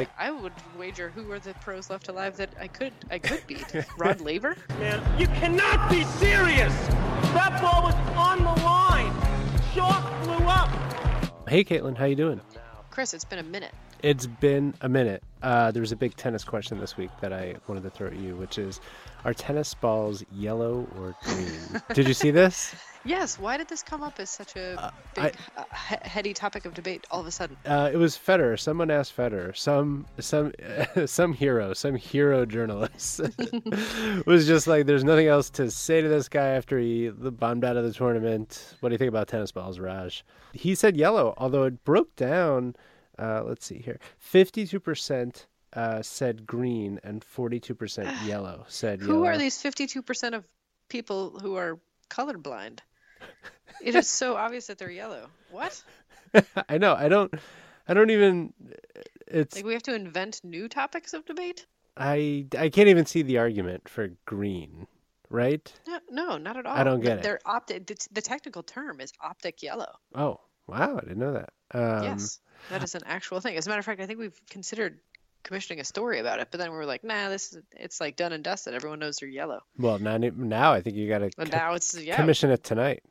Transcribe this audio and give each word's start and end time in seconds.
like 0.00 0.10
I 0.18 0.30
would 0.30 0.52
wager 0.78 1.10
who 1.10 1.30
are 1.30 1.38
the 1.38 1.52
pros 1.54 1.90
left 1.90 2.08
alive 2.08 2.36
that 2.38 2.50
I 2.58 2.68
could 2.68 2.92
I 3.10 3.18
could 3.18 3.46
beat. 3.46 3.74
Rod 3.98 4.20
Laver? 4.20 4.56
Man, 4.78 5.20
you 5.20 5.26
cannot 5.26 5.90
be 5.90 6.04
serious! 6.04 6.74
That 7.34 7.60
ball 7.60 7.82
was 7.82 7.94
on 8.16 8.38
the 8.38 8.62
line! 8.64 9.12
Chalk 9.74 10.24
flew 10.24 10.46
up! 10.46 10.70
Hey 11.48 11.64
Caitlin, 11.64 11.96
how 11.96 12.06
you 12.06 12.16
doing? 12.16 12.40
Chris, 12.90 13.12
it's 13.12 13.24
been 13.24 13.38
a 13.38 13.42
minute. 13.42 13.72
It's 14.02 14.26
been 14.26 14.74
a 14.80 14.88
minute. 14.88 15.22
Uh, 15.42 15.70
there 15.70 15.82
was 15.82 15.92
a 15.92 15.96
big 15.96 16.16
tennis 16.16 16.44
question 16.44 16.80
this 16.80 16.96
week 16.96 17.10
that 17.20 17.32
I 17.32 17.56
wanted 17.66 17.82
to 17.82 17.90
throw 17.90 18.06
at 18.06 18.16
you, 18.16 18.34
which 18.36 18.58
is, 18.58 18.80
are 19.24 19.34
tennis 19.34 19.74
balls 19.74 20.24
yellow 20.32 20.88
or 20.96 21.14
green? 21.22 21.82
Did 21.94 22.08
you 22.08 22.14
see 22.14 22.30
this? 22.30 22.74
Yes, 23.04 23.38
why 23.38 23.56
did 23.56 23.68
this 23.68 23.82
come 23.82 24.02
up 24.02 24.20
as 24.20 24.28
such 24.28 24.56
a 24.56 24.92
big, 25.14 25.34
uh, 25.56 25.64
he- 25.88 25.96
heady 26.08 26.34
topic 26.34 26.66
of 26.66 26.74
debate 26.74 27.06
all 27.10 27.20
of 27.20 27.26
a 27.26 27.30
sudden? 27.30 27.56
Uh, 27.64 27.88
it 27.92 27.96
was 27.96 28.16
Federer. 28.16 28.58
Someone 28.60 28.90
asked 28.90 29.16
Federer. 29.16 29.56
Some 29.56 30.06
some 30.18 30.52
some 31.06 31.32
hero, 31.32 31.72
some 31.72 31.94
hero 31.94 32.44
journalist 32.44 33.20
was 34.26 34.46
just 34.46 34.66
like, 34.66 34.84
"There's 34.86 35.04
nothing 35.04 35.28
else 35.28 35.48
to 35.50 35.70
say 35.70 36.02
to 36.02 36.08
this 36.08 36.28
guy 36.28 36.48
after 36.48 36.78
he 36.78 37.08
bombed 37.08 37.64
out 37.64 37.76
of 37.76 37.84
the 37.84 37.92
tournament. 37.92 38.74
What 38.80 38.90
do 38.90 38.94
you 38.94 38.98
think 38.98 39.08
about 39.08 39.28
tennis 39.28 39.50
balls, 39.52 39.78
Raj?" 39.78 40.24
He 40.52 40.74
said 40.74 40.96
yellow, 40.96 41.32
although 41.38 41.64
it 41.64 41.82
broke 41.84 42.14
down. 42.16 42.76
Uh, 43.18 43.42
let's 43.44 43.64
see 43.64 43.78
here. 43.78 43.98
Fifty-two 44.18 44.80
percent 44.80 45.46
uh, 45.72 46.02
said 46.02 46.46
green 46.46 47.00
and 47.02 47.24
forty-two 47.24 47.74
percent 47.74 48.10
yellow. 48.26 48.64
Said 48.68 49.00
Who 49.00 49.12
yellow. 49.14 49.26
are 49.26 49.38
these 49.38 49.56
52% 49.62 50.34
of 50.34 50.44
people 50.88 51.38
who 51.40 51.56
are 51.56 51.78
colorblind? 52.10 52.80
It 53.82 53.94
is 53.94 54.08
so 54.08 54.36
obvious 54.36 54.66
that 54.66 54.78
they're 54.78 54.90
yellow. 54.90 55.28
What? 55.50 55.82
I 56.68 56.78
know. 56.78 56.94
I 56.94 57.08
don't. 57.08 57.32
I 57.88 57.94
don't 57.94 58.10
even. 58.10 58.52
It's. 59.26 59.56
Like 59.56 59.64
we 59.64 59.72
have 59.72 59.82
to 59.84 59.94
invent 59.94 60.40
new 60.44 60.68
topics 60.68 61.12
of 61.14 61.24
debate? 61.24 61.66
I. 61.96 62.46
I 62.58 62.68
can't 62.68 62.88
even 62.88 63.06
see 63.06 63.22
the 63.22 63.38
argument 63.38 63.88
for 63.88 64.10
green. 64.26 64.86
Right? 65.30 65.72
No, 65.86 66.00
no 66.10 66.38
not 66.38 66.56
at 66.56 66.66
all. 66.66 66.76
I 66.76 66.82
don't 66.82 67.00
get 67.00 67.18
it. 67.18 67.22
They're 67.22 67.40
optic. 67.46 67.86
The, 67.86 67.96
the 68.12 68.20
technical 68.20 68.62
term 68.62 69.00
is 69.00 69.12
optic 69.20 69.62
yellow. 69.62 69.92
Oh 70.14 70.40
wow! 70.66 70.96
I 70.96 71.00
didn't 71.00 71.18
know 71.18 71.34
that. 71.34 71.50
Um, 71.72 72.04
yes, 72.04 72.40
that 72.70 72.82
is 72.82 72.96
an 72.96 73.02
actual 73.06 73.40
thing. 73.40 73.56
As 73.56 73.66
a 73.66 73.70
matter 73.70 73.78
of 73.78 73.84
fact, 73.84 74.00
I 74.00 74.06
think 74.06 74.18
we've 74.18 74.40
considered 74.50 74.98
commissioning 75.42 75.80
a 75.80 75.84
story 75.84 76.18
about 76.18 76.40
it, 76.40 76.48
but 76.50 76.58
then 76.58 76.70
we 76.70 76.76
were 76.76 76.86
like, 76.86 77.04
nah, 77.04 77.28
this 77.28 77.52
is 77.52 77.62
it's 77.72 78.00
like 78.00 78.16
done 78.16 78.32
and 78.32 78.44
dusted. 78.44 78.74
Everyone 78.74 78.98
knows 78.98 79.18
they're 79.18 79.28
yellow. 79.28 79.60
Well, 79.78 79.98
now 79.98 80.16
now 80.16 80.72
I 80.72 80.80
think 80.80 80.96
you 80.96 81.08
got 81.08 81.18
to 81.18 81.30
But 81.36 81.50
now 81.50 81.74
it's 81.74 81.98
yeah, 81.98 82.16
commission 82.16 82.50
it 82.50 82.62
tonight. 82.64 83.02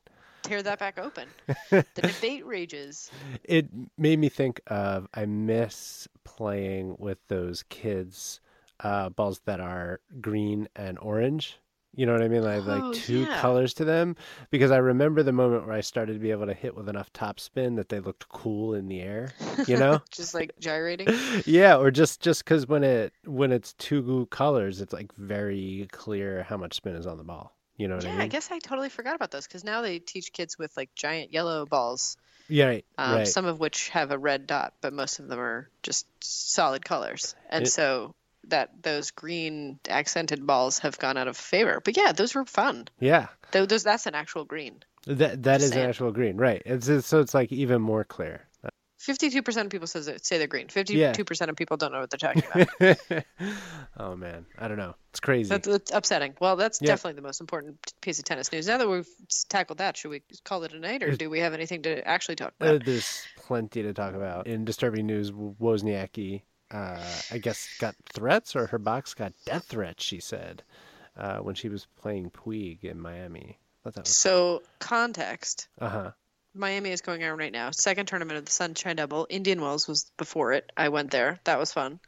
Tear 0.49 0.63
that 0.63 0.79
back 0.79 0.99
open. 0.99 1.27
the 1.69 1.85
debate 1.95 2.45
rages. 2.45 3.09
It 3.43 3.67
made 3.97 4.19
me 4.19 4.29
think 4.29 4.61
of 4.67 5.07
I 5.13 5.25
miss 5.25 6.07
playing 6.23 6.95
with 6.99 7.17
those 7.27 7.63
kids 7.69 8.41
uh, 8.81 9.09
balls 9.09 9.41
that 9.45 9.59
are 9.59 9.99
green 10.21 10.67
and 10.75 10.97
orange. 10.99 11.59
You 11.95 12.05
know 12.05 12.13
what 12.13 12.21
I 12.21 12.27
mean? 12.27 12.43
Like 12.43 12.65
Oh, 12.65 12.81
like 12.81 12.93
two 12.93 13.25
yeah. 13.25 13.41
colors 13.41 13.73
to 13.75 13.83
them 13.85 14.15
because 14.51 14.71
I 14.71 14.77
remember 14.77 15.23
the 15.23 15.33
moment 15.33 15.65
where 15.65 15.75
I 15.75 15.81
started 15.81 16.13
to 16.13 16.19
be 16.19 16.31
able 16.31 16.45
to 16.45 16.53
hit 16.53 16.75
with 16.75 16.87
enough 16.87 17.11
topspin 17.13 17.75
that 17.77 17.89
they 17.89 17.99
looked 17.99 18.29
cool 18.29 18.73
in 18.75 18.87
the 18.87 19.01
air. 19.01 19.33
You 19.67 19.77
know? 19.77 19.99
Just 20.11 20.33
like 20.33 20.51
gyrating. 20.59 21.07
yeah, 21.45 21.75
or 21.75 21.91
just 21.91 22.21
just 22.21 22.45
because 22.45 22.67
when 22.67 22.83
it 22.83 23.11
when 23.25 23.51
it's 23.51 23.73
two 23.73 24.27
colors, 24.31 24.81
it's 24.81 24.93
like 24.93 25.13
very 25.15 25.87
clear 25.91 26.43
how 26.43 26.57
much 26.57 26.75
spin 26.75 26.95
is 26.95 27.07
on 27.07 27.17
the 27.17 27.23
ball. 27.23 27.53
You 27.79 27.87
know 27.87 27.97
Yeah, 28.03 28.17
I 28.19 28.23
I 28.23 28.27
guess 28.27 28.51
I 28.51 28.59
totally 28.59 28.89
forgot 28.89 29.15
about 29.15 29.31
those 29.31 29.47
because 29.47 29.63
now 29.63 29.81
they 29.81 29.97
teach 29.99 30.33
kids 30.33 30.59
with 30.59 30.75
like 30.77 30.93
giant 30.95 31.33
yellow 31.33 31.65
balls, 31.65 32.17
Yeah, 32.49 32.65
right, 32.67 32.85
um, 32.97 33.15
right. 33.19 33.27
some 33.27 33.45
of 33.45 33.59
which 33.59 33.89
have 33.89 34.11
a 34.11 34.17
red 34.17 34.45
dot, 34.45 34.73
but 34.81 34.91
most 34.93 35.19
of 35.19 35.29
them 35.29 35.39
are 35.39 35.69
just 35.81 36.05
solid 36.21 36.83
colors. 36.83 37.35
And 37.49 37.63
It- 37.65 37.71
so 37.71 38.13
that 38.49 38.83
those 38.83 39.11
green 39.11 39.79
accented 39.87 40.45
balls 40.45 40.79
have 40.79 40.97
gone 40.99 41.17
out 41.17 41.27
of 41.29 41.37
favor. 41.37 41.81
But 41.83 41.95
yeah, 41.97 42.11
those 42.11 42.35
were 42.35 42.45
fun. 42.45 42.87
Yeah, 42.99 43.27
Though 43.51 43.65
those 43.65 43.83
that's 43.83 44.05
an 44.07 44.15
actual 44.15 44.43
green. 44.43 44.83
that 45.05 45.41
that 45.43 45.59
Just 45.61 45.73
an 45.73 45.87
actual 45.89 46.11
green, 46.11 46.35
right? 46.37 46.61
It's, 46.65 46.87
it's 46.89 47.07
so 47.07 47.21
it's 47.21 47.33
like 47.33 47.51
even 47.53 47.81
more 47.81 48.03
clear. 48.03 48.41
Fifty-two 48.99 49.41
percent 49.43 49.65
of 49.67 49.71
people 49.71 49.87
says 49.87 50.07
it, 50.09 50.25
say 50.25 50.37
they're 50.37 50.47
green. 50.47 50.67
Fifty-two 50.67 51.23
percent 51.23 51.49
of 51.49 51.55
people 51.55 51.77
don't 51.77 51.93
know 51.93 52.01
what 52.01 52.09
they're 52.09 52.17
talking 52.33 52.43
about. 52.51 53.25
oh 53.97 54.15
man, 54.17 54.45
I 54.57 54.67
don't 54.67 54.77
know. 54.77 54.93
It's 55.11 55.21
crazy. 55.21 55.49
that's, 55.49 55.67
that's 55.67 55.91
upsetting. 55.91 56.35
Well, 56.41 56.57
that's 56.57 56.79
Yeah. 56.81 56.87
definitely 56.89 57.15
the 57.15 57.21
most 57.25 57.39
important 57.39 57.93
piece 58.01 58.19
of 58.19 58.25
tennis 58.25 58.51
news. 58.51 58.67
Now 58.67 58.77
that 58.77 58.89
we've 58.89 59.07
tackled 59.47 59.77
that, 59.79 59.95
should 59.95 60.09
we 60.11 60.21
call 60.43 60.63
it 60.63 60.73
a 60.73 60.79
night, 60.79 61.01
or 61.01 61.15
do 61.15 61.29
we 61.29 61.39
have 61.39 61.53
anything 61.53 61.81
to 61.83 62.05
actually 62.05 62.35
talk 62.35 62.53
Uh, 62.61 62.65
about? 62.75 62.85
there's 62.85 63.25
plenty 63.37 63.81
to 63.83 63.93
talk 63.93 64.15
about. 64.15 64.47
In 64.47 64.65
disturbing 64.65 65.05
news, 65.07 65.31
Wozniacki, 65.31 66.41
uh, 66.71 67.03
I 67.31 67.37
guess, 67.37 67.69
got 67.79 67.95
threats, 68.13 68.53
or 68.55 68.67
her 68.67 68.79
box 68.79 69.13
got 69.13 69.31
death 69.45 69.63
threats. 69.65 70.03
She 70.03 70.19
said 70.19 70.63
uh, 71.15 71.37
when 71.37 71.55
she 71.55 71.69
was 71.69 71.87
playing 72.01 72.31
Puig 72.31 72.83
in 72.83 72.99
Miami. 72.99 73.59
I 73.59 73.83
thought 73.85 73.93
that 73.95 74.01
was 74.05 74.15
So 74.17 74.61
context. 74.79 75.69
uh 75.79 75.89
huh. 75.89 76.11
Miami 76.53 76.89
is 76.91 77.01
going 77.01 77.23
on 77.23 77.37
right 77.37 77.51
now. 77.51 77.71
Second 77.71 78.07
tournament 78.07 78.37
of 78.39 78.45
the 78.45 78.51
Sunshine 78.51 78.95
Double. 78.95 79.27
Indian 79.29 79.61
Wells 79.61 79.87
was 79.87 80.11
before 80.17 80.53
it. 80.53 80.71
I 80.75 80.89
went 80.89 81.11
there. 81.11 81.39
That 81.43 81.59
was 81.59 81.71
fun. 81.71 81.99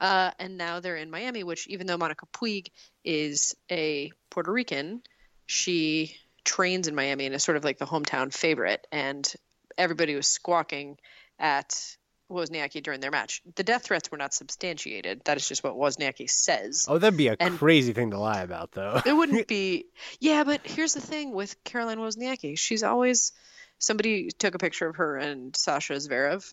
Uh, 0.00 0.30
and 0.38 0.56
now 0.56 0.80
they're 0.80 0.96
in 0.96 1.10
Miami, 1.10 1.42
which 1.42 1.66
even 1.66 1.86
though 1.86 1.96
Monica 1.96 2.26
Puig 2.32 2.68
is 3.04 3.56
a 3.70 4.12
Puerto 4.30 4.52
Rican, 4.52 5.02
she 5.46 6.14
trains 6.44 6.86
in 6.86 6.94
Miami 6.94 7.26
and 7.26 7.34
is 7.34 7.42
sort 7.42 7.56
of 7.56 7.64
like 7.64 7.78
the 7.78 7.86
hometown 7.86 8.32
favorite. 8.32 8.86
And 8.92 9.30
everybody 9.76 10.14
was 10.14 10.28
squawking 10.28 10.96
at 11.38 11.96
Wozniacki 12.30 12.82
during 12.82 13.00
their 13.00 13.10
match. 13.10 13.42
The 13.56 13.64
death 13.64 13.84
threats 13.84 14.10
were 14.12 14.18
not 14.18 14.32
substantiated. 14.34 15.22
That 15.24 15.36
is 15.38 15.48
just 15.48 15.64
what 15.64 15.74
Wozniacki 15.74 16.30
says. 16.30 16.84
Oh, 16.88 16.98
that'd 16.98 17.16
be 17.16 17.28
a 17.28 17.36
And- 17.40 17.58
crazy 17.58 17.92
thing 17.92 18.12
to 18.12 18.18
lie 18.18 18.42
about, 18.42 18.72
though. 18.72 19.00
It 19.04 19.12
wouldn't 19.12 19.48
be. 19.48 19.86
Yeah, 20.20 20.44
but 20.44 20.60
here's 20.64 20.94
the 20.94 21.00
thing 21.00 21.32
with 21.32 21.62
Caroline 21.64 21.98
Wozniacki. 21.98 22.56
She's 22.58 22.82
always 22.84 23.32
somebody 23.78 24.30
took 24.38 24.54
a 24.54 24.58
picture 24.58 24.88
of 24.88 24.96
her 24.96 25.16
and 25.16 25.54
Sasha 25.56 25.94
Zverev 25.94 26.52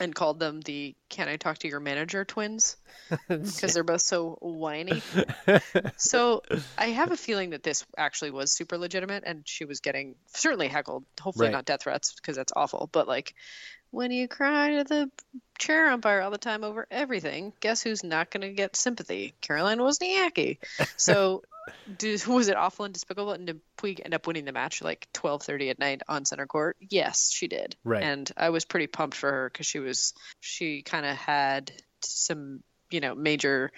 and 0.00 0.14
called 0.14 0.38
them 0.40 0.60
the 0.60 0.94
"Can 1.08 1.28
I 1.28 1.36
talk 1.36 1.58
to 1.58 1.68
your 1.68 1.80
manager?" 1.80 2.24
twins 2.24 2.76
because 3.28 3.74
they're 3.74 3.82
both 3.84 4.02
so 4.02 4.36
whiny. 4.40 5.02
So 5.96 6.42
I 6.76 6.86
have 6.86 7.10
a 7.10 7.16
feeling 7.16 7.50
that 7.50 7.62
this 7.64 7.84
actually 7.96 8.30
was 8.30 8.52
super 8.52 8.78
legitimate, 8.78 9.24
and 9.26 9.42
she 9.46 9.64
was 9.64 9.80
getting 9.80 10.14
certainly 10.28 10.68
heckled. 10.68 11.04
Hopefully 11.20 11.46
Right. 11.46 11.52
not 11.52 11.64
death 11.64 11.82
threats 11.82 12.14
because 12.14 12.36
that's 12.36 12.52
awful. 12.54 12.88
But 12.92 13.08
like 13.08 13.34
when 13.90 14.10
you 14.12 14.28
cry 14.28 14.76
to 14.76 14.84
the 14.84 15.10
chair 15.58 15.88
umpire 15.90 16.20
all 16.20 16.30
the 16.30 16.38
time 16.38 16.62
over 16.62 16.86
everything, 16.90 17.52
guess 17.60 17.82
who's 17.82 18.04
not 18.04 18.30
going 18.30 18.42
to 18.42 18.52
get 18.52 18.76
sympathy? 18.76 19.34
Caroline 19.40 19.78
Wozniacki. 19.78 20.58
So. 20.96 21.42
Do, 21.96 22.16
was 22.28 22.48
it 22.48 22.56
awful 22.56 22.84
and 22.84 22.94
despicable? 22.94 23.32
And 23.32 23.46
did 23.46 23.60
Puig 23.76 24.00
end 24.04 24.14
up 24.14 24.26
winning 24.26 24.44
the 24.44 24.52
match 24.52 24.82
like 24.82 25.08
twelve 25.12 25.42
thirty 25.42 25.70
at 25.70 25.78
night 25.78 26.02
on 26.08 26.24
center 26.24 26.46
court? 26.46 26.76
Yes, 26.80 27.30
she 27.30 27.48
did. 27.48 27.76
Right. 27.84 28.02
And 28.02 28.30
I 28.36 28.50
was 28.50 28.64
pretty 28.64 28.86
pumped 28.86 29.16
for 29.16 29.30
her 29.30 29.50
because 29.52 29.66
she 29.66 29.78
was 29.78 30.14
she 30.40 30.82
kind 30.82 31.06
of 31.06 31.16
had 31.16 31.72
some 32.02 32.62
you 32.90 33.00
know 33.00 33.14
major 33.14 33.72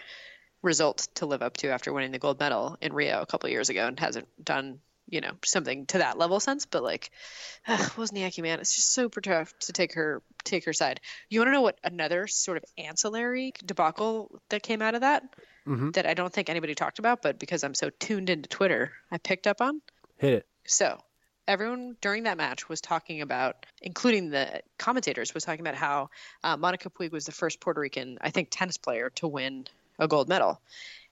result 0.63 1.09
to 1.15 1.27
live 1.27 1.43
up 1.43 1.57
to 1.59 1.69
after 1.71 1.93
winning 1.93 2.13
the 2.13 2.19
gold 2.19 2.39
medal 2.39 2.77
in 2.81 2.93
Rio 2.93 3.23
a 3.23 3.27
couple 3.27 3.47
of 3.47 3.53
years 3.53 3.71
ago 3.71 3.87
and 3.87 3.99
hasn't 3.99 4.29
done 4.45 4.79
you 5.11 5.21
know 5.21 5.33
something 5.45 5.87
to 5.87 5.99
that 5.99 6.17
level 6.17 6.41
since. 6.41 6.65
But 6.65 6.83
like, 6.83 7.11
was 7.69 8.11
Wozniacki, 8.11 8.43
man, 8.43 8.61
it's 8.61 8.75
just 8.75 8.93
super 8.93 9.21
tough 9.21 9.53
to 9.61 9.73
take 9.73 9.95
her 9.95 10.23
take 10.45 10.65
her 10.65 10.73
side. 10.73 11.01
You 11.29 11.41
want 11.41 11.49
to 11.49 11.53
know 11.53 11.61
what 11.61 11.79
another 11.85 12.27
sort 12.27 12.57
of 12.57 12.65
ancillary 12.79 13.53
debacle 13.65 14.41
that 14.49 14.63
came 14.63 14.81
out 14.81 14.95
of 14.95 15.03
that 15.03 15.25
Mhm. 15.71 15.93
that 15.95 16.07
I 16.07 16.15
don't 16.15 16.33
think 16.33 16.51
anybody 16.51 16.75
talked 16.75 16.99
about, 16.99 17.23
but 17.23 17.39
because 17.39 17.63
I'm 17.65 17.75
so 17.75 17.91
tuned 17.91 18.29
into 18.29 18.49
Twitter, 18.49 18.93
I 19.11 19.19
picked 19.19 19.47
up 19.47 19.61
on. 19.61 19.81
Hit 20.19 20.33
it. 20.35 20.47
So 20.65 20.99
everyone 21.47 21.97
during 22.01 22.25
that 22.25 22.37
match 22.37 22.69
was 22.69 22.81
talking 22.81 23.23
about, 23.23 23.67
including 23.81 24.31
the 24.31 24.63
commentators, 24.79 25.33
was 25.33 25.45
talking 25.45 25.61
about 25.61 25.77
how 25.77 26.11
uh, 26.43 26.57
Monica 26.57 26.91
Puig 26.91 27.13
was 27.13 27.25
the 27.25 27.33
first 27.33 27.61
Puerto 27.61 27.81
Rican, 27.81 28.19
I 28.21 28.31
think, 28.31 28.49
tennis 28.51 28.77
player 28.79 29.11
to 29.17 29.29
win 29.29 29.67
a 29.99 30.09
gold 30.09 30.29
medal. 30.29 30.61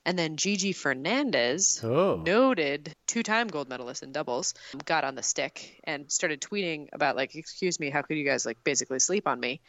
And 0.05 0.19
then 0.19 0.37
Gigi 0.37 0.72
Fernandez, 0.72 1.81
Oh. 1.84 2.16
noted 2.16 2.94
two-time 3.06 3.49
gold 3.49 3.69
medalist 3.69 4.02
in 4.02 4.12
doubles, 4.12 4.54
got 4.84 5.04
on 5.04 5.14
the 5.14 5.22
stick 5.22 5.81
and 5.84 6.11
started 6.11 6.40
tweeting 6.40 6.88
about 6.93 7.14
like, 7.16 7.34
"Excuse 7.34 7.78
me, 7.78 7.90
how 7.90 8.02
could 8.02 8.16
you 8.16 8.25
guys 8.25 8.46
like 8.46 8.62
basically 8.64 9.00
sleep 9.00 9.26
on 9.26 9.38
me?" 9.38 9.61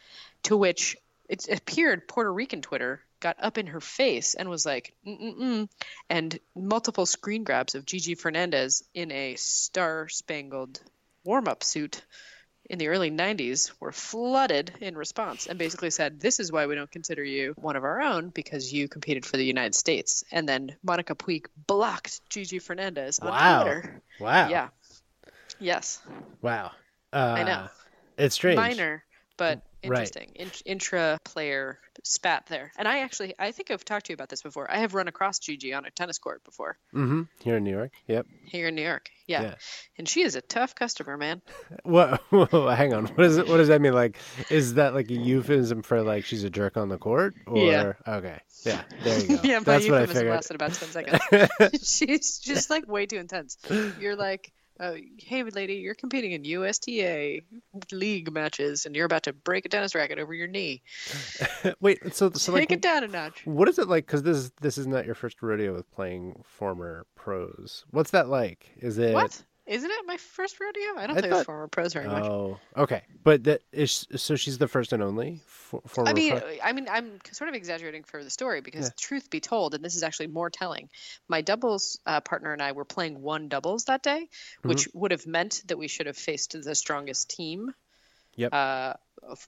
To 0.44 0.56
which 0.56 0.96
it 1.28 1.48
appeared 1.48 2.08
Puerto 2.08 2.32
Rican 2.32 2.62
Twitter 2.62 3.02
got 3.20 3.36
up 3.40 3.58
in 3.58 3.66
her 3.68 3.80
face 3.80 4.34
and 4.34 4.48
was 4.48 4.64
like, 4.66 4.94
Mm-mm-mm, 5.06 5.68
and 6.08 6.38
multiple 6.56 7.06
screen 7.06 7.44
grabs 7.44 7.74
of 7.74 7.84
Gigi 7.86 8.14
Fernandez 8.14 8.82
in 8.94 9.12
a 9.12 9.36
star-spangled 9.36 10.80
warm-up 11.24 11.62
suit 11.62 12.02
in 12.68 12.78
the 12.78 12.88
early 12.88 13.10
90s 13.10 13.72
were 13.80 13.90
flooded 13.92 14.72
in 14.80 14.96
response 14.96 15.46
and 15.46 15.58
basically 15.58 15.90
said, 15.90 16.20
This 16.20 16.38
is 16.38 16.52
why 16.52 16.66
we 16.66 16.76
don't 16.76 16.90
consider 16.90 17.24
you 17.24 17.52
one 17.56 17.74
of 17.74 17.82
our 17.84 18.00
own 18.00 18.28
because 18.28 18.72
you 18.72 18.86
competed 18.88 19.26
for 19.26 19.36
the 19.36 19.44
United 19.44 19.74
States. 19.74 20.22
And 20.30 20.48
then 20.48 20.76
Monica 20.82 21.14
Puig 21.16 21.46
blocked 21.66 22.20
Gigi 22.30 22.60
Fernandez 22.60 23.18
on 23.18 23.28
Wow. 23.28 23.62
Twitter. 23.62 24.02
Wow. 24.20 24.48
Yeah. 24.48 24.68
Yes. 25.58 26.00
Wow. 26.42 26.70
Uh, 27.12 27.34
I 27.38 27.42
know. 27.42 27.66
It's 28.16 28.36
strange. 28.36 28.56
Minor, 28.56 29.02
but 29.40 29.62
Right. 29.82 29.92
interesting 30.02 30.32
in- 30.34 30.50
intra 30.66 31.18
player 31.24 31.78
spat 32.04 32.44
there. 32.48 32.70
And 32.76 32.86
I 32.86 32.98
actually, 32.98 33.32
I 33.38 33.50
think 33.52 33.70
I've 33.70 33.82
talked 33.82 34.06
to 34.06 34.12
you 34.12 34.14
about 34.14 34.28
this 34.28 34.42
before. 34.42 34.70
I 34.70 34.76
have 34.80 34.92
run 34.92 35.08
across 35.08 35.38
Gigi 35.38 35.72
on 35.72 35.86
a 35.86 35.90
tennis 35.90 36.18
court 36.18 36.44
before 36.44 36.76
Mm-hmm. 36.94 37.22
Here 37.42 37.56
in 37.56 37.64
New 37.64 37.70
York. 37.70 37.90
Yep. 38.06 38.26
here 38.44 38.68
in 38.68 38.74
New 38.74 38.82
York. 38.82 39.08
Yeah, 39.26 39.42
Yeah. 39.42 39.54
and 39.96 40.06
she 40.06 40.20
is 40.22 40.34
a 40.36 40.42
tough 40.42 40.74
customer, 40.74 41.16
man. 41.16 41.40
What? 41.82 42.20
hang 42.76 42.92
on. 42.92 43.06
What 43.06 43.24
is 43.24 43.38
it? 43.38 43.48
What 43.48 43.56
does 43.56 43.68
that 43.68 43.80
mean? 43.80 43.94
Like, 43.94 44.18
is 44.50 44.74
that 44.74 44.92
like 44.94 45.08
a 45.08 45.14
euphemism 45.14 45.80
for 45.82 46.02
like 46.02 46.26
she's 46.26 46.44
a 46.44 46.50
jerk 46.50 46.76
on 46.76 46.90
the 46.90 46.98
court? 46.98 47.34
Or 47.46 47.56
Yeah. 47.56 47.92
okay, 48.06 48.38
yeah, 48.66 48.82
there 49.02 49.18
you 49.18 49.28
go. 49.28 49.40
yeah, 49.44 49.58
my 49.60 49.64
That's 49.64 49.86
euphemism 49.86 50.28
lasted 50.28 50.54
about 50.56 50.74
ten 50.74 50.88
seconds. 50.90 51.88
She's 51.90 52.38
just 52.38 52.68
like 52.68 52.86
way 52.86 53.06
too 53.06 53.16
intense. 53.16 53.56
You're 53.98 54.16
like, 54.16 54.52
oh, 54.80 54.96
hey, 55.18 55.42
lady, 55.42 55.74
you're 55.74 55.94
competing 55.94 56.32
in 56.32 56.44
USTA 56.44 57.40
league 57.92 58.32
matches, 58.32 58.86
and 58.86 58.96
you're 58.96 59.06
about 59.06 59.24
to 59.24 59.32
break 59.32 59.66
a 59.66 59.68
tennis 59.68 59.94
racket 59.94 60.18
over 60.18 60.34
your 60.34 60.48
knee. 60.48 60.82
Wait, 61.80 62.14
so 62.14 62.30
so 62.30 62.52
Take 62.52 62.70
like, 62.70 62.72
it 62.72 62.82
down 62.82 63.04
a 63.04 63.08
notch. 63.08 63.42
what 63.44 63.68
is 63.68 63.78
it 63.78 63.88
like? 63.88 64.06
Because 64.06 64.22
this 64.22 64.36
is 64.36 64.50
this 64.60 64.78
is 64.78 64.86
not 64.86 65.06
your 65.06 65.14
first 65.14 65.42
rodeo 65.42 65.74
with 65.74 65.90
playing 65.92 66.42
former 66.44 67.06
pros. 67.14 67.84
What's 67.90 68.10
that 68.12 68.28
like? 68.28 68.70
Is 68.78 68.98
it? 68.98 69.14
What? 69.14 69.42
Isn't 69.70 69.90
it 69.90 70.04
my 70.04 70.16
first 70.16 70.58
rodeo? 70.58 70.98
I 70.98 71.06
don't 71.06 71.16
I 71.16 71.20
play 71.20 71.30
thought- 71.30 71.38
with 71.38 71.46
former 71.46 71.68
pros 71.68 71.92
very 71.92 72.08
much. 72.08 72.24
Oh, 72.24 72.58
okay. 72.76 73.02
But 73.22 73.44
that 73.44 73.62
is 73.72 74.04
so 74.16 74.34
she's 74.34 74.58
the 74.58 74.66
first 74.66 74.92
and 74.92 75.00
only 75.00 75.40
for, 75.46 75.80
former. 75.86 76.10
I 76.10 76.12
mean, 76.12 76.38
pro? 76.40 76.50
I 76.64 76.72
mean, 76.72 76.88
I'm 76.90 77.20
sort 77.30 77.48
of 77.48 77.54
exaggerating 77.54 78.02
for 78.02 78.24
the 78.24 78.30
story 78.30 78.62
because, 78.62 78.86
Yeah. 78.86 78.90
truth 78.98 79.30
be 79.30 79.38
told, 79.38 79.74
and 79.74 79.84
this 79.84 79.94
is 79.94 80.02
actually 80.02 80.26
more 80.26 80.50
telling, 80.50 80.88
my 81.28 81.40
doubles 81.40 82.00
uh, 82.04 82.20
partner 82.20 82.52
and 82.52 82.60
I 82.60 82.72
were 82.72 82.84
playing 82.84 83.20
one 83.22 83.48
doubles 83.48 83.84
that 83.84 84.02
day, 84.02 84.28
Mm-hmm. 84.58 84.68
which 84.68 84.88
would 84.92 85.12
have 85.12 85.26
meant 85.26 85.62
that 85.66 85.78
we 85.78 85.86
should 85.86 86.06
have 86.06 86.16
faced 86.16 86.60
the 86.60 86.74
strongest 86.74 87.30
team. 87.30 87.72
Yep. 88.40 88.54
Uh, 88.54 88.94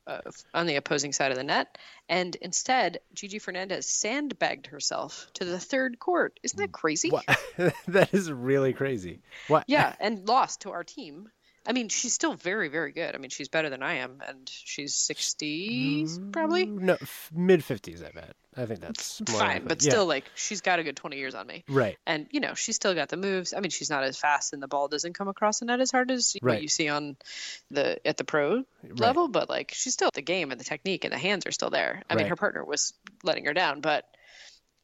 of, 0.06 0.44
on 0.53 0.67
the 0.67 0.77
opposing 0.77 1.12
side 1.12 1.31
of 1.31 1.39
the 1.39 1.44
net, 1.44 1.79
and 2.06 2.37
instead, 2.37 2.99
Gigi 3.15 3.39
Fernandez 3.39 3.87
sandbagged 3.87 4.67
herself 4.67 5.29
to 5.35 5.47
the 5.47 5.59
third 5.59 5.99
court. 5.99 6.39
Isn't 6.43 6.59
that 6.59 6.73
crazy? 6.73 7.09
What? 7.09 7.25
that 7.89 8.12
is 8.12 8.31
really 8.31 8.75
crazy. 8.75 9.21
What? 9.49 9.65
Yeah, 9.67 9.94
and 9.99 10.29
lost 10.29 10.61
to 10.62 10.73
our 10.73 10.85
team. 10.85 11.31
I 11.67 11.73
mean, 11.73 11.88
she's 11.88 12.12
still 12.12 12.35
very, 12.35 12.69
very 12.69 12.91
good. 12.93 13.14
I 13.14 13.19
mean, 13.19 13.31
she's 13.31 13.49
better 13.49 13.70
than 13.70 13.82
I 13.82 13.94
am, 13.94 14.20
and 14.26 14.49
she's 14.53 14.94
60s 14.94 16.32
probably. 16.32 16.67
No, 16.67 16.94
f- 16.94 17.31
mid 17.32 17.62
fifties. 17.64 18.03
I 18.03 18.11
bet. 18.11 18.35
I 18.56 18.67
think 18.67 18.81
that's 18.81 19.23
more 19.31 19.41
Fine, 19.41 19.64
but 19.67 19.82
Yeah. 19.82 19.91
still, 19.91 20.06
like, 20.06 20.25
she's 20.35 20.61
got 20.61 20.79
a 20.79 20.82
good 20.82 20.97
20 20.97 21.17
years 21.17 21.35
on 21.35 21.47
me. 21.47 21.64
Right. 21.69 21.97
And, 22.06 22.26
you 22.31 22.41
know, 22.41 22.55
she's 22.55 22.76
still 22.76 22.94
got 22.94 23.09
the 23.09 23.17
moves. 23.17 23.55
I 23.55 23.61
mean, 23.61 23.70
she's 23.70 23.88
not 23.88 24.03
as 24.05 24.19
fast, 24.19 24.53
and 24.53 24.62
the 24.62 24.69
ball 24.69 24.88
doesn't 24.88 25.14
come 25.14 25.29
across 25.29 25.61
the 25.61 25.67
net 25.67 25.81
as 25.81 25.91
hard 25.91 26.11
as 26.11 26.37
Right. 26.43 26.55
what 26.56 26.62
you 26.62 26.69
see 26.69 26.88
on 26.88 27.17
the 27.70 28.05
at 28.06 28.17
the 28.17 28.25
pro 28.25 28.64
level. 28.82 29.29
But, 29.29 29.49
like, 29.49 29.73
she's 29.73 29.94
still 29.94 30.09
at 30.09 30.14
the 30.14 30.20
game 30.23 30.50
and 30.50 30.61
the 30.61 30.64
technique 30.64 31.05
and 31.05 31.12
the 31.12 31.19
hands 31.19 31.47
are 31.47 31.53
still 31.53 31.70
there. 31.70 32.03
I 32.11 32.14
mean, 32.17 32.26
her 32.26 32.37
partner 32.37 32.64
was 32.64 32.93
letting 33.23 33.44
her 33.47 33.55
down, 33.55 33.81
but 33.81 34.05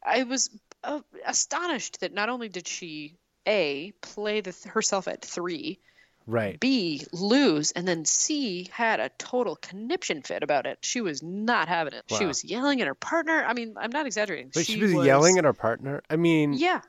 I 0.02 0.22
was 0.22 0.48
uh, 0.84 1.00
astonished 1.26 2.00
that 2.00 2.14
not 2.14 2.28
only 2.28 2.48
did 2.48 2.66
she, 2.68 3.16
A, 3.46 3.92
play 4.00 4.40
the, 4.40 4.54
herself 4.68 5.08
at 5.08 5.22
three, 5.22 5.80
Right. 6.28 6.60
B, 6.60 7.06
lose, 7.10 7.70
and 7.70 7.88
then 7.88 8.04
C, 8.04 8.68
had 8.70 9.00
a 9.00 9.08
total 9.16 9.56
conniption 9.56 10.20
fit 10.20 10.42
about 10.42 10.66
it. 10.66 10.78
She 10.82 11.00
was 11.00 11.22
not 11.22 11.68
having 11.68 11.94
it. 11.94 12.04
She 12.18 12.26
was 12.26 12.44
yelling 12.44 12.82
at 12.82 12.86
her 12.86 12.94
partner. 12.94 13.42
I 13.46 13.54
mean, 13.54 13.74
I'm 13.78 13.90
not 13.90 14.04
exaggerating. 14.04 14.50
But 14.52 14.66
she, 14.66 14.78
was, 14.78 14.92
yelling 14.92 15.38
at 15.38 15.44
her 15.44 15.54
partner. 15.54 16.02
I 16.10 16.16
mean, 16.16 16.52
Yeah. 16.52 16.82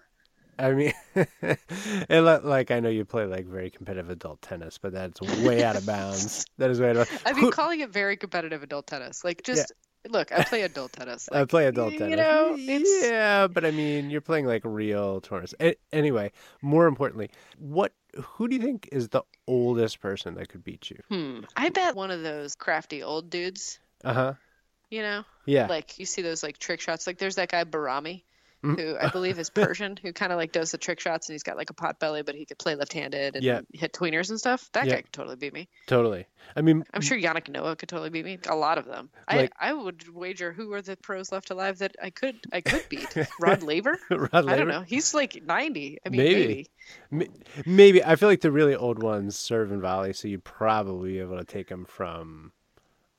I 0.59 0.73
mean, 0.73 0.91
it, 1.15 2.43
like 2.43 2.69
I 2.69 2.81
know 2.81 2.89
you 2.89 3.05
play 3.05 3.23
like 3.25 3.45
very 3.45 3.69
competitive 3.69 4.09
adult 4.09 4.41
tennis, 4.41 4.77
but 4.77 4.91
that's 4.91 5.21
way 5.21 5.63
out 5.63 5.77
of 5.77 5.85
bounds. 5.85 6.45
That 6.57 6.69
is 6.69 6.81
way 6.81 6.89
out 6.89 6.97
of. 6.97 7.07
bounds. 7.07 7.23
I've 7.25 7.35
been 7.39 7.51
calling 7.51 7.79
it 7.79 7.91
very 7.91 8.17
competitive 8.17 8.61
adult 8.61 8.87
tennis. 8.87 9.23
Like, 9.23 9.43
just 9.43 9.71
look, 10.09 10.33
I 10.33 10.43
play 10.43 10.63
adult 10.63 10.91
tennis. 10.91 11.29
I 11.31 11.45
play 11.45 11.67
adult 11.67 11.93
tennis. 11.93 12.09
you 12.09 12.15
tennis. 12.17 12.67
know, 12.67 12.73
it's- 12.73 13.03
yeah, 13.09 13.47
but 13.47 13.63
I 13.63 13.71
mean, 13.71 14.09
you're 14.09 14.19
playing 14.19 14.47
like 14.47 14.63
real 14.65 15.21
tournaments. 15.21 15.55
A- 15.61 15.77
anyway, 15.93 16.33
more 16.61 16.87
importantly, 16.87 17.29
what? 17.57 17.93
Who 18.15 18.47
do 18.47 18.55
you 18.55 18.61
think 18.61 18.89
is 18.91 19.09
the 19.09 19.23
oldest 19.47 19.99
person 19.99 20.35
that 20.35 20.49
could 20.49 20.63
beat 20.63 20.89
you? 20.91 20.99
hmm, 21.09 21.41
I 21.55 21.69
bet 21.69 21.95
one 21.95 22.09
of 22.11 22.23
those 22.23 22.55
crafty 22.55 23.03
old 23.03 23.29
dudes, 23.29 23.79
Uh 24.03 24.13
huh. 24.13 24.33
you 24.89 25.01
know, 25.01 25.23
Yeah. 25.45 25.67
like 25.67 25.99
you 25.99 26.05
see 26.05 26.21
those 26.21 26.43
like 26.43 26.57
trick 26.57 26.81
shots. 26.81 27.07
Like, 27.07 27.17
there's 27.17 27.35
that 27.35 27.49
guy 27.51 27.63
Bahrami. 27.63 28.23
Mm. 28.63 28.77
Who 28.77 28.97
I 28.99 29.09
believe 29.09 29.39
is 29.39 29.49
Persian, 29.49 29.95
who 30.01 30.11
kind 30.11 30.33
of 30.33 30.37
like 30.37 30.51
does 30.51 30.71
the 30.71 30.77
trick 30.77 30.99
shots, 30.99 31.29
and 31.29 31.33
he's 31.33 31.43
got 31.43 31.55
like 31.55 31.69
a 31.69 31.73
pot 31.73 31.97
belly, 31.97 32.23
but 32.23 32.35
he 32.35 32.45
could 32.45 32.57
play 32.57 32.75
left-handed 32.75 33.35
and 33.37 33.43
Yeah. 33.45 33.61
hit 33.73 33.93
tweeners 33.93 34.29
and 34.29 34.37
stuff. 34.37 34.69
That 34.73 34.85
Yeah. 34.85 34.95
guy 34.95 35.01
could 35.03 35.13
totally 35.13 35.37
beat 35.37 35.53
me. 35.53 35.69
totally. 35.87 36.25
I 36.55 36.61
mean, 36.61 36.83
I'm 36.93 36.99
sure 37.01 37.17
Yannick 37.17 37.47
Noah 37.49 37.75
could 37.77 37.87
totally 37.87 38.09
beat 38.09 38.25
me. 38.25 38.37
A 38.49 38.55
lot 38.55 38.77
of 38.77 38.85
them. 38.85 39.09
I, 39.27 39.37
Like- 39.37 39.53
I 39.59 39.71
would 39.71 40.09
wager 40.09 40.51
who 40.51 40.73
are 40.73 40.81
the 40.81 40.97
pros 40.97 41.31
left 41.31 41.51
alive 41.51 41.77
that 41.77 41.95
I 42.01 42.09
could 42.09 42.35
I 42.51 42.59
could 42.61 42.83
beat. 42.89 43.07
Rod 43.39 43.63
Laver? 43.63 43.97
Rod 44.09 44.33
Laver? 44.33 44.49
I 44.49 44.55
don't 44.57 44.67
know. 44.67 44.81
He's 44.81 45.13
like 45.13 45.41
90. 45.41 45.99
I 46.05 46.09
mean, 46.09 46.17
Maybe. 46.17 46.69
maybe. 47.11 47.31
Maybe 47.65 48.03
I 48.03 48.15
feel 48.17 48.27
like 48.29 48.41
the 48.41 48.51
really 48.51 48.75
old 48.75 49.01
ones 49.01 49.37
serve 49.37 49.71
in 49.71 49.79
volley, 49.79 50.11
so 50.13 50.27
you'd 50.27 50.43
probably 50.43 51.13
be 51.13 51.19
able 51.19 51.37
to 51.37 51.45
take 51.45 51.69
them 51.69 51.85
from. 51.85 52.51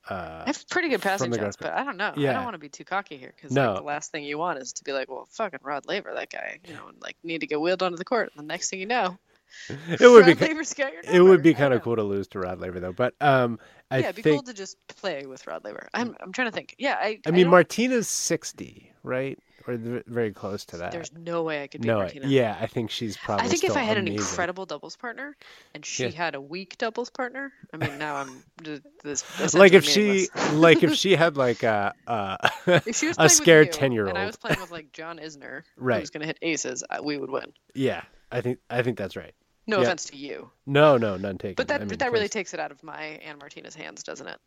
Uh, 0.09 0.43
I 0.45 0.47
have 0.47 0.67
pretty 0.69 0.89
good 0.89 1.01
passing 1.01 1.31
shots, 1.33 1.57
but 1.57 1.73
I 1.73 1.83
don't 1.83 1.97
know. 1.97 2.11
Yeah. 2.17 2.31
I 2.31 2.33
don't 2.33 2.43
want 2.43 2.55
to 2.55 2.59
be 2.59 2.69
too 2.69 2.83
cocky 2.83 3.17
here 3.17 3.33
because 3.35 3.51
No. 3.51 3.69
like, 3.73 3.77
the 3.81 3.85
last 3.85 4.11
thing 4.11 4.23
you 4.23 4.37
want 4.37 4.59
is 4.59 4.73
to 4.73 4.83
be 4.83 4.93
like, 4.93 5.09
well, 5.09 5.27
fucking 5.31 5.59
Rod 5.63 5.85
Laver, 5.87 6.13
that 6.15 6.29
guy, 6.31 6.59
you 6.67 6.73
know, 6.73 6.87
and 6.87 6.99
like 7.01 7.17
need 7.23 7.41
to 7.41 7.47
get 7.47 7.61
wheeled 7.61 7.83
onto 7.83 7.97
the 7.97 8.05
court. 8.05 8.31
And 8.35 8.43
the 8.43 8.47
next 8.47 8.69
thing 8.71 8.79
you 8.79 8.87
know, 8.87 9.17
it 9.69 9.99
would 10.01 10.25
be 10.25 10.31
Rod 10.31 10.39
ki- 10.39 10.45
Laver's 10.47 10.73
got 10.73 10.91
your 10.93 11.01
it 11.03 11.21
would 11.21 11.43
be 11.43 11.53
kind 11.53 11.73
of 11.73 11.81
cool 11.83 11.95
to 11.97 12.03
lose 12.03 12.27
to 12.29 12.39
Rod 12.39 12.59
Laver 12.59 12.79
though. 12.79 12.93
But 12.93 13.13
um, 13.21 13.59
I 13.91 13.97
yeah, 13.99 14.03
it'd 14.05 14.15
be 14.15 14.21
think 14.23 14.37
cool 14.37 14.43
to 14.43 14.53
just 14.53 14.75
play 14.87 15.25
with 15.27 15.45
Rod 15.45 15.63
Laver. 15.63 15.87
I'm 15.93 16.15
I'm 16.19 16.31
trying 16.31 16.47
to 16.47 16.51
think. 16.53 16.73
Yeah, 16.79 16.97
I. 16.99 17.19
I 17.25 17.31
mean 17.31 17.43
don't- 17.43 17.51
Martina's 17.51 18.07
sixty, 18.09 18.91
right? 19.03 19.37
Or 19.67 19.77
very 20.07 20.31
close 20.33 20.65
to 20.65 20.77
that. 20.77 20.91
There's 20.91 21.11
no 21.13 21.43
way 21.43 21.63
I 21.63 21.67
could 21.67 21.81
beat 21.81 21.87
no, 21.87 21.97
Martina. 21.99 22.27
yeah, 22.27 22.57
I 22.59 22.67
think 22.67 22.89
she's 22.91 23.17
probably. 23.17 23.45
I 23.45 23.49
think 23.49 23.63
if 23.63 23.75
I 23.77 23.81
had 23.83 23.97
an 23.97 24.07
incredible 24.07 24.65
doubles 24.65 24.95
partner 24.95 25.35
and 25.73 25.85
she 25.85 26.05
Yeah. 26.05 26.09
had 26.11 26.35
a 26.35 26.41
weak 26.41 26.77
doubles 26.77 27.09
partner, 27.09 27.51
I 27.73 27.77
mean, 27.77 27.97
now 27.97 28.15
I'm 28.15 28.43
this. 29.03 29.53
like 29.53 29.73
if 29.73 29.83
she, 29.85 30.29
like 30.53 30.83
if 30.83 30.93
she 30.95 31.15
had 31.15 31.37
like 31.37 31.63
a, 31.63 31.93
uh, 32.07 32.37
if 32.85 32.95
she 32.95 33.07
was 33.07 33.17
a 33.19 33.29
scared 33.29 33.71
10-year-old. 33.71 34.09
and 34.09 34.17
I 34.17 34.25
was 34.25 34.35
playing 34.37 34.59
with 34.59 34.71
like 34.71 34.91
John 34.91 35.17
Isner, 35.19 35.63
Right. 35.77 35.99
who's 35.99 36.09
going 36.09 36.21
to 36.21 36.27
hit 36.27 36.39
aces, 36.41 36.83
we 37.03 37.17
would 37.17 37.29
win. 37.29 37.53
yeah, 37.75 38.03
I 38.31 38.41
think 38.41 38.59
I 38.69 38.81
think 38.81 38.97
that's 38.97 39.15
right. 39.15 39.33
No 39.67 39.77
Yeah. 39.77 39.83
offense 39.83 40.05
to 40.05 40.17
you, 40.17 40.49
No, 40.65 40.97
no, 40.97 41.17
none 41.17 41.37
taken. 41.37 41.55
but 41.55 41.67
that 41.67 41.81
I 41.81 41.85
mean, 41.85 41.97
that 41.99 42.11
really 42.11 42.27
takes 42.29 42.53
it 42.53 42.59
out 42.59 42.71
of 42.71 42.81
my 42.83 43.03
and 43.23 43.37
Martina's 43.39 43.75
hands, 43.75 44.01
doesn't 44.03 44.27
it? 44.27 44.39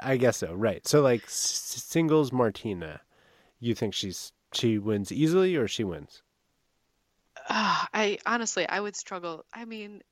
I 0.00 0.16
guess 0.16 0.36
so. 0.36 0.52
Right. 0.52 0.86
So 0.86 1.00
like 1.00 1.22
singles 1.26 2.30
Martina, 2.32 3.00
you 3.60 3.74
think 3.74 3.94
she's 3.94 4.32
she 4.54 4.78
wins 4.78 5.12
easily 5.12 5.56
or 5.56 5.68
she 5.68 5.84
wins? 5.84 6.22
Ah, 7.48 7.88
I 7.92 8.18
honestly, 8.26 8.66
I 8.68 8.80
would 8.80 8.96
struggle. 8.96 9.44
I 9.52 9.64
mean, 9.64 10.02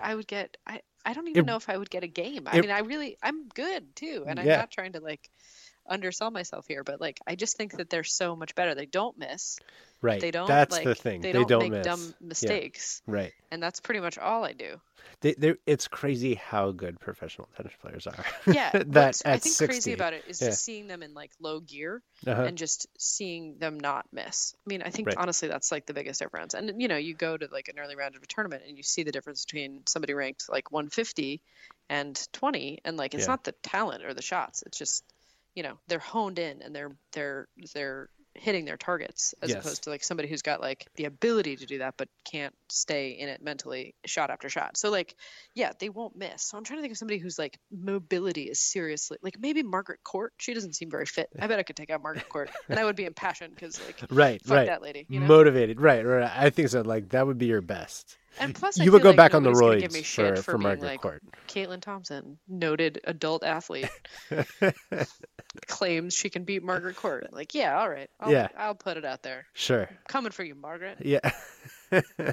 I 0.00 0.14
would 0.14 0.26
get. 0.26 0.56
I 0.66 0.80
I 1.04 1.12
don't 1.14 1.28
even 1.28 1.44
It- 1.44 1.46
know 1.46 1.56
if 1.56 1.68
I 1.68 1.76
would 1.76 1.90
get 1.90 2.04
a 2.04 2.08
game. 2.08 2.46
I 2.48 2.58
it- 2.58 2.60
mean, 2.60 2.70
I 2.70 2.80
really, 2.80 3.16
I'm 3.22 3.48
good 3.48 3.94
too, 3.96 4.24
and 4.28 4.38
I'm 4.40 4.52
not 4.52 4.70
trying 4.70 4.92
to 4.92 5.00
like 5.00 5.30
undersell 5.88 6.30
myself 6.30 6.66
here, 6.66 6.84
but 6.84 7.00
like, 7.00 7.20
I 7.26 7.34
just 7.34 7.56
think 7.56 7.72
that 7.76 7.90
they're 7.90 8.04
so 8.04 8.36
much 8.36 8.54
better. 8.54 8.74
They 8.74 8.86
don't 8.86 9.18
miss. 9.18 9.58
Right. 10.00 10.20
They 10.20 10.30
don't. 10.30 10.46
That's 10.46 10.72
like, 10.72 10.84
the 10.84 10.94
thing. 10.94 11.22
They, 11.22 11.32
They, 11.32 11.44
don't, 11.44 11.62
make 11.62 11.72
miss. 11.72 11.84
dumb 11.84 12.14
Yeah, 12.20 12.26
mistakes, 12.28 13.02
Right. 13.06 13.32
and 13.50 13.62
that's 13.62 13.80
pretty 13.80 14.00
much 14.00 14.18
all 14.18 14.44
I 14.44 14.52
do. 14.52 14.80
They, 15.20 15.54
it's 15.66 15.88
crazy 15.88 16.34
how 16.34 16.70
good 16.70 17.00
professional 17.00 17.48
tennis 17.56 17.72
players 17.80 18.06
are. 18.06 18.24
Yeah, 18.54 18.70
that 18.72 19.20
I 19.24 19.38
think 19.38 19.54
60. 19.56 19.66
crazy 19.66 19.92
about 19.92 20.12
it 20.12 20.24
is 20.28 20.40
Yeah. 20.40 20.48
just 20.48 20.64
seeing 20.64 20.86
them 20.86 21.02
in 21.02 21.14
like 21.14 21.30
low 21.40 21.60
gear 21.60 22.02
Uh-huh. 22.26 22.44
and 22.44 22.56
just 22.56 22.86
seeing 22.98 23.58
them 23.58 23.80
not 23.80 24.06
miss. 24.12 24.54
I 24.56 24.68
mean, 24.68 24.82
I 24.82 24.90
think 24.90 25.08
Right. 25.08 25.16
honestly 25.16 25.48
that's 25.48 25.72
like 25.72 25.86
the 25.86 25.94
biggest 25.94 26.20
difference. 26.20 26.54
And 26.54 26.80
you 26.80 26.86
know, 26.88 26.96
you 26.96 27.14
go 27.14 27.36
to 27.36 27.48
like 27.50 27.68
an 27.68 27.78
early 27.78 27.96
round 27.96 28.14
of 28.14 28.22
a 28.22 28.26
tournament 28.26 28.62
and 28.66 28.76
you 28.76 28.82
see 28.82 29.02
the 29.02 29.12
difference 29.12 29.44
between 29.44 29.82
somebody 29.86 30.14
ranked 30.14 30.48
like 30.48 30.70
150 30.70 31.40
and 31.88 32.28
20, 32.32 32.80
and 32.84 32.96
like 32.96 33.14
it's 33.14 33.22
Yeah. 33.24 33.28
not 33.28 33.44
the 33.44 33.52
talent 33.62 34.04
or 34.04 34.14
the 34.14 34.22
shots. 34.22 34.62
It's 34.66 34.78
just 34.78 35.04
you 35.58 35.64
know 35.64 35.76
they're 35.88 35.98
honed 35.98 36.38
in 36.38 36.62
and 36.62 36.72
they're 36.76 36.92
they're 37.14 37.48
they're 37.74 38.08
hitting 38.34 38.64
their 38.64 38.76
targets 38.76 39.34
as 39.42 39.50
Yes. 39.50 39.58
opposed 39.64 39.82
to 39.82 39.90
like 39.90 40.04
somebody 40.04 40.28
who's 40.28 40.42
got 40.42 40.60
like 40.60 40.86
the 40.94 41.06
ability 41.06 41.56
to 41.56 41.66
do 41.66 41.78
that 41.78 41.94
but 41.96 42.06
can't 42.24 42.54
stay 42.68 43.10
in 43.22 43.28
it 43.28 43.42
mentally 43.42 43.96
shot 44.06 44.30
after 44.30 44.48
shot. 44.48 44.76
So 44.76 44.90
like 44.90 45.16
yeah, 45.56 45.72
they 45.80 45.88
won't 45.88 46.14
miss. 46.14 46.42
So 46.44 46.56
I'm 46.56 46.62
trying 46.62 46.78
to 46.78 46.82
think 46.82 46.92
of 46.92 46.98
somebody 46.98 47.18
who's 47.18 47.36
like 47.36 47.58
mobility 47.72 48.44
is 48.44 48.60
seriously 48.60 49.18
like 49.22 49.36
maybe 49.40 49.64
Margaret 49.64 49.98
Court. 50.04 50.32
She 50.38 50.54
doesn't 50.54 50.74
seem 50.76 50.88
very 50.90 51.06
fit. 51.06 51.28
I 51.40 51.48
bet 51.48 51.58
I 51.58 51.64
could 51.64 51.74
take 51.74 51.90
out 51.90 52.00
Margaret 52.00 52.28
Court, 52.28 52.50
and 52.68 52.78
I 52.78 52.84
would 52.84 52.94
be 52.94 53.06
impassioned 53.06 53.56
because 53.56 53.80
like 53.84 53.96
right. 54.10 54.40
right. 54.46 54.66
that 54.66 54.82
lady. 54.82 55.06
You 55.08 55.18
know? 55.18 55.26
Motivated. 55.26 55.80
Right. 55.80 56.06
Right. 56.06 56.30
I 56.32 56.50
think 56.50 56.68
so. 56.68 56.82
Like 56.82 57.08
that 57.08 57.26
would 57.26 57.38
be 57.38 57.46
your 57.46 57.62
best. 57.62 58.16
And 58.40 58.54
plus, 58.54 58.78
I 58.80 58.84
you 58.84 58.92
would 58.92 59.02
go 59.02 59.08
like 59.10 59.16
back 59.16 59.34
on 59.34 59.42
the 59.42 59.50
nobody's 59.52 59.82
give 59.82 59.92
me 59.92 60.00
roids 60.00 60.04
shit 60.04 60.36
for, 60.38 60.42
for, 60.42 60.50
for 60.52 60.58
Margaret 60.58 60.86
like 60.86 61.00
Court. 61.02 61.22
Caitlin 61.48 61.80
Thompson, 61.80 62.38
noted 62.48 63.00
adult 63.04 63.44
athlete, 63.44 63.88
claims 65.66 66.14
she 66.14 66.30
can 66.30 66.44
beat 66.44 66.62
Margaret 66.62 66.96
Court. 66.96 67.32
Like, 67.32 67.54
yeah, 67.54 67.78
all 67.78 67.88
right, 67.88 68.10
I'll, 68.20 68.30
Yeah. 68.32 68.48
I'll 68.56 68.74
put 68.74 68.96
it 68.96 69.04
out 69.04 69.22
there. 69.22 69.46
Sure. 69.54 69.88
Coming 70.08 70.32
for 70.32 70.44
you, 70.44 70.54
Margaret. 70.54 70.98
Yeah. 71.00 71.30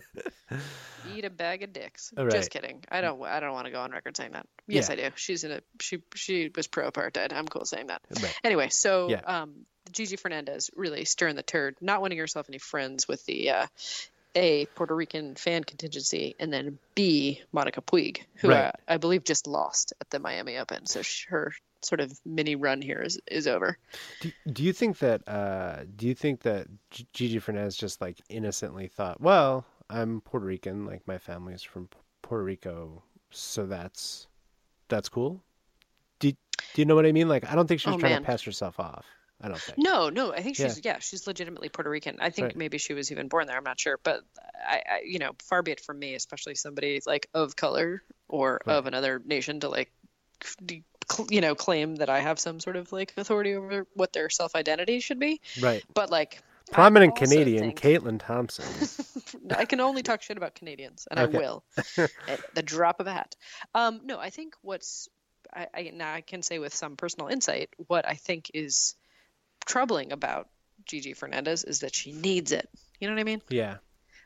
Eat 1.14 1.24
a 1.26 1.30
bag 1.30 1.64
of 1.64 1.72
dicks. 1.74 2.12
Right. 2.16 2.32
Just 2.32 2.50
kidding. 2.50 2.84
I 2.90 3.02
don't. 3.02 3.22
I 3.24 3.40
don't 3.40 3.54
want 3.54 3.66
to 3.66 3.72
go 3.72 3.80
on 3.82 3.92
record 3.92 4.18
saying 4.18 4.32
that. 4.34 4.48
Yes, 4.68 4.88
Yeah. 4.90 4.94
I 4.94 5.10
do. 5.10 5.16
She's 5.16 5.44
in 5.44 5.52
a. 5.52 5.62
She 5.80 6.00
she 6.16 6.52
was 6.56 6.68
pro 6.68 6.90
apartheid. 6.90 7.32
I'm 7.32 7.48
cool 7.48 7.66
saying 7.66 7.88
that. 7.88 8.02
Right. 8.22 8.40
Anyway, 8.44 8.70
so 8.70 9.10
Yeah. 9.10 9.22
um, 9.22 9.66
Gigi 9.92 10.16
Fernandez 10.16 10.72
really 10.76 11.06
stirring 11.06 11.36
the 11.36 11.44
turd, 11.44 11.76
not 11.80 12.02
winning 12.02 12.18
herself 12.18 12.48
any 12.50 12.58
friends 12.58 13.08
with 13.08 13.24
the 13.26 13.52
uh, 13.52 13.66
a 14.36 14.66
Puerto 14.76 14.96
Rican 14.96 15.36
fan 15.36 15.64
contingency, 15.64 16.36
and 16.40 16.52
then 16.52 16.78
B 16.96 17.42
Monica 17.52 17.82
Puig, 17.82 18.20
who 18.36 18.50
Right. 18.50 18.66
uh, 18.66 18.72
I 18.88 18.98
believe 18.98 19.24
just 19.24 19.48
lost 19.48 19.94
at 20.02 20.10
the 20.10 20.20
Miami 20.20 20.58
Open. 20.58 20.86
So 20.86 21.02
sh- 21.02 21.26
her 21.30 21.54
sort 21.82 22.02
of 22.02 22.12
mini 22.26 22.56
run 22.56 22.82
here 22.82 23.02
is 23.02 23.20
is 23.28 23.48
over. 23.48 23.78
Do, 24.20 24.32
do 24.52 24.64
you 24.64 24.74
think 24.74 25.00
that 25.00 25.28
uh, 25.28 25.84
do 25.96 26.08
you 26.08 26.16
think 26.16 26.42
that 26.42 26.68
Gigi 27.14 27.40
Fernandez 27.40 27.78
just 27.78 28.02
like 28.02 28.20
innocently 28.30 28.88
thought, 28.88 29.22
well, 29.22 29.66
I'm 29.90 30.22
Puerto 30.22 30.46
Rican, 30.46 30.86
like 30.86 31.08
my 31.08 31.18
family 31.18 31.54
is 31.54 31.64
from 31.64 31.90
Puerto 32.22 32.44
Rico, 32.44 33.04
so 33.30 33.66
that's 33.66 34.28
that's 34.90 35.10
cool. 35.10 35.42
Do 36.20 36.32
do 36.32 36.38
you 36.82 36.86
know 36.86 36.96
what 36.96 37.06
I 37.06 37.12
mean? 37.12 37.30
Like, 37.30 37.46
I 37.50 37.56
don't 37.56 37.68
think 37.68 37.80
she 37.80 37.90
was 37.90 37.96
Oh, 37.96 38.00
trying 38.00 38.14
man. 38.14 38.22
to 38.22 38.26
pass 38.26 38.42
herself 38.42 38.80
off. 38.80 39.06
I 39.42 39.50
don't 39.50 39.60
think. 39.60 39.78
No, 39.78 40.10
no, 40.10 40.32
I 40.34 40.42
think 40.42 40.56
she's 40.56 40.80
yeah, 40.84 41.00
she's 41.00 41.28
legitimately 41.28 41.70
Puerto 41.70 41.90
Rican. 41.90 42.18
I 42.22 42.30
think 42.30 42.46
Right. 42.48 42.56
maybe 42.56 42.78
she 42.78 42.94
was 42.94 43.12
even 43.12 43.28
born 43.28 43.48
there. 43.48 43.58
I'm 43.58 43.64
not 43.66 43.80
sure, 43.80 44.00
but 44.04 44.22
I, 44.68 44.82
I 44.90 45.02
you 45.06 45.20
know, 45.20 45.32
far 45.44 45.62
be 45.62 45.72
it 45.72 45.82
from 45.82 46.00
me, 46.00 46.16
especially 46.16 46.56
somebody 46.56 47.02
like 47.06 47.28
of 47.34 47.56
color 47.56 48.02
or 48.30 48.62
Right. 48.66 48.76
of 48.76 48.88
another 48.88 49.22
nation, 49.26 49.60
to 49.60 49.70
like, 49.70 49.92
you 51.30 51.42
know, 51.42 51.54
claim 51.56 51.98
that 51.98 52.10
I 52.10 52.20
have 52.20 52.40
some 52.40 52.60
sort 52.60 52.76
of 52.78 52.92
like 52.92 53.14
authority 53.18 53.56
over 53.56 53.86
what 53.94 54.14
their 54.14 54.30
self 54.30 54.56
identity 54.56 55.00
should 55.02 55.20
be. 55.20 55.42
Right. 55.62 55.84
But 55.94 56.10
like, 56.10 56.42
Prominent 56.72 57.16
Canadian 57.16 57.74
think- 57.74 57.80
Caitlin 57.82 58.20
Thompson. 58.20 58.66
I 59.56 59.66
can 59.66 59.82
only 59.82 60.02
talk 60.02 60.24
shit 60.24 60.38
about 60.38 60.56
Canadians, 60.56 61.08
and 61.12 61.20
Okay. 61.20 61.38
I 61.38 61.40
will 61.40 61.64
at 62.28 62.40
the 62.56 62.64
drop 62.64 63.00
of 63.00 63.06
a 63.08 63.12
hat. 63.14 63.36
Um, 63.76 64.02
no, 64.04 64.18
I 64.18 64.32
think 64.32 64.56
what's 64.62 65.08
I, 65.54 65.68
I 65.74 65.92
now 65.94 66.12
I 66.12 66.22
can 66.22 66.42
say 66.42 66.58
with 66.58 66.74
some 66.74 66.96
personal 66.96 67.28
insight 67.28 67.70
what 67.86 68.08
I 68.08 68.16
think 68.16 68.50
is 68.56 68.96
troubling 69.66 70.12
about 70.12 70.50
Gigi 70.86 71.14
Fernandez 71.14 71.64
is 71.64 71.80
that 71.80 71.96
she 71.96 72.12
needs 72.12 72.52
it. 72.52 72.70
You 73.00 73.08
know 73.08 73.16
what 73.16 73.22
I 73.22 73.26
mean? 73.26 73.42
yeah. 73.50 73.78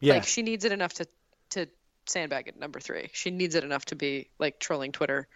Yeah. 0.01 0.13
Like 0.13 0.23
she 0.25 0.43
needs 0.43 0.63
it 0.63 0.71
enough 0.71 0.93
to 0.93 1.07
to 1.49 1.67
sandbag 2.05 2.47
at 2.47 2.57
number 2.57 2.79
three. 2.79 3.09
She 3.13 3.31
needs 3.31 3.55
it 3.55 3.63
enough 3.63 3.85
to 3.85 3.95
be 3.95 4.29
like 4.39 4.59
trolling 4.59 4.91
Twitter 4.91 5.27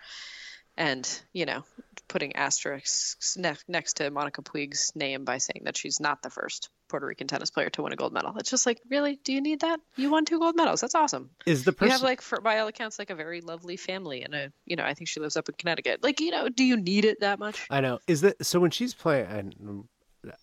and 0.78 1.08
you 1.34 1.46
know 1.46 1.64
putting 2.08 2.36
asterisks 2.36 3.38
ne- 3.38 3.56
next 3.68 3.98
to 3.98 4.10
Monica 4.10 4.42
Puig's 4.42 4.92
name 4.96 5.26
by 5.26 5.38
saying 5.38 5.64
that 5.66 5.78
she's 5.78 6.00
not 6.00 6.22
the 6.22 6.30
first 6.30 6.70
Puerto 6.94 7.08
Rican 7.08 7.26
tennis 7.26 7.50
player 7.50 7.72
to 7.72 7.82
win 7.82 7.92
a 7.92 7.96
gold 7.96 8.14
medal. 8.14 8.36
It's 8.38 8.52
just 8.52 8.68
like, 8.68 8.80
really? 8.88 9.20
Do 9.24 9.34
you 9.34 9.42
need 9.42 9.62
that? 9.62 9.80
You 9.98 10.12
won 10.12 10.26
two 10.26 10.38
gold 10.38 10.56
medals. 10.56 10.80
That's 10.80 10.94
awesome. 10.94 11.32
Is 11.48 11.64
the 11.64 11.74
person 11.74 11.88
You 11.88 11.92
have 11.94 12.04
like, 12.04 12.22
for, 12.22 12.40
by 12.40 12.60
all 12.60 12.68
accounts, 12.68 13.00
like 13.00 13.10
a 13.10 13.16
very 13.16 13.42
lovely 13.42 13.78
family, 13.78 14.22
and 14.22 14.36
a 14.36 14.52
you 14.68 14.76
know, 14.76 14.84
I 14.84 14.94
think 14.94 15.08
she 15.08 15.20
lives 15.20 15.36
up 15.36 15.50
in 15.50 15.56
Connecticut. 15.58 16.04
Like, 16.04 16.20
you 16.20 16.30
know, 16.30 16.50
do 16.50 16.64
you 16.64 16.78
need 16.78 17.04
it 17.06 17.20
that 17.22 17.40
much? 17.40 17.66
I 17.72 17.82
know. 17.82 17.98
Is 18.06 18.22
that 18.22 18.46
so? 18.46 18.60
When 18.60 18.70
she's 18.70 18.94
playing, 18.94 19.26
and 19.26 19.84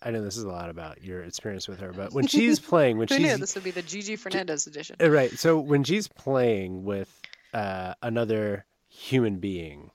I 0.03 0.11
know 0.11 0.21
this 0.21 0.35
is 0.35 0.43
a 0.43 0.49
lot 0.49 0.69
about 0.69 1.01
your 1.01 1.23
experience 1.23 1.69
with 1.69 1.79
her, 1.79 1.93
but 1.93 2.11
when 2.11 2.27
she's 2.27 2.59
playing, 2.71 2.97
when 2.97 3.07
Who 3.07 3.17
knew 3.17 3.27
she's 3.29 3.39
this 3.39 3.55
would 3.55 3.63
be 3.63 3.71
the 3.71 3.81
Gigi 3.81 4.17
Fernandez 4.17 4.67
edition? 4.67 4.97
Uh, 5.01 5.09
Right. 5.09 5.39
So 5.39 5.57
when 5.57 5.85
she's 5.85 6.09
playing 6.09 6.83
with 6.83 7.09
uh, 7.53 7.93
another 8.01 8.65
human 8.89 9.37
being, 9.39 9.91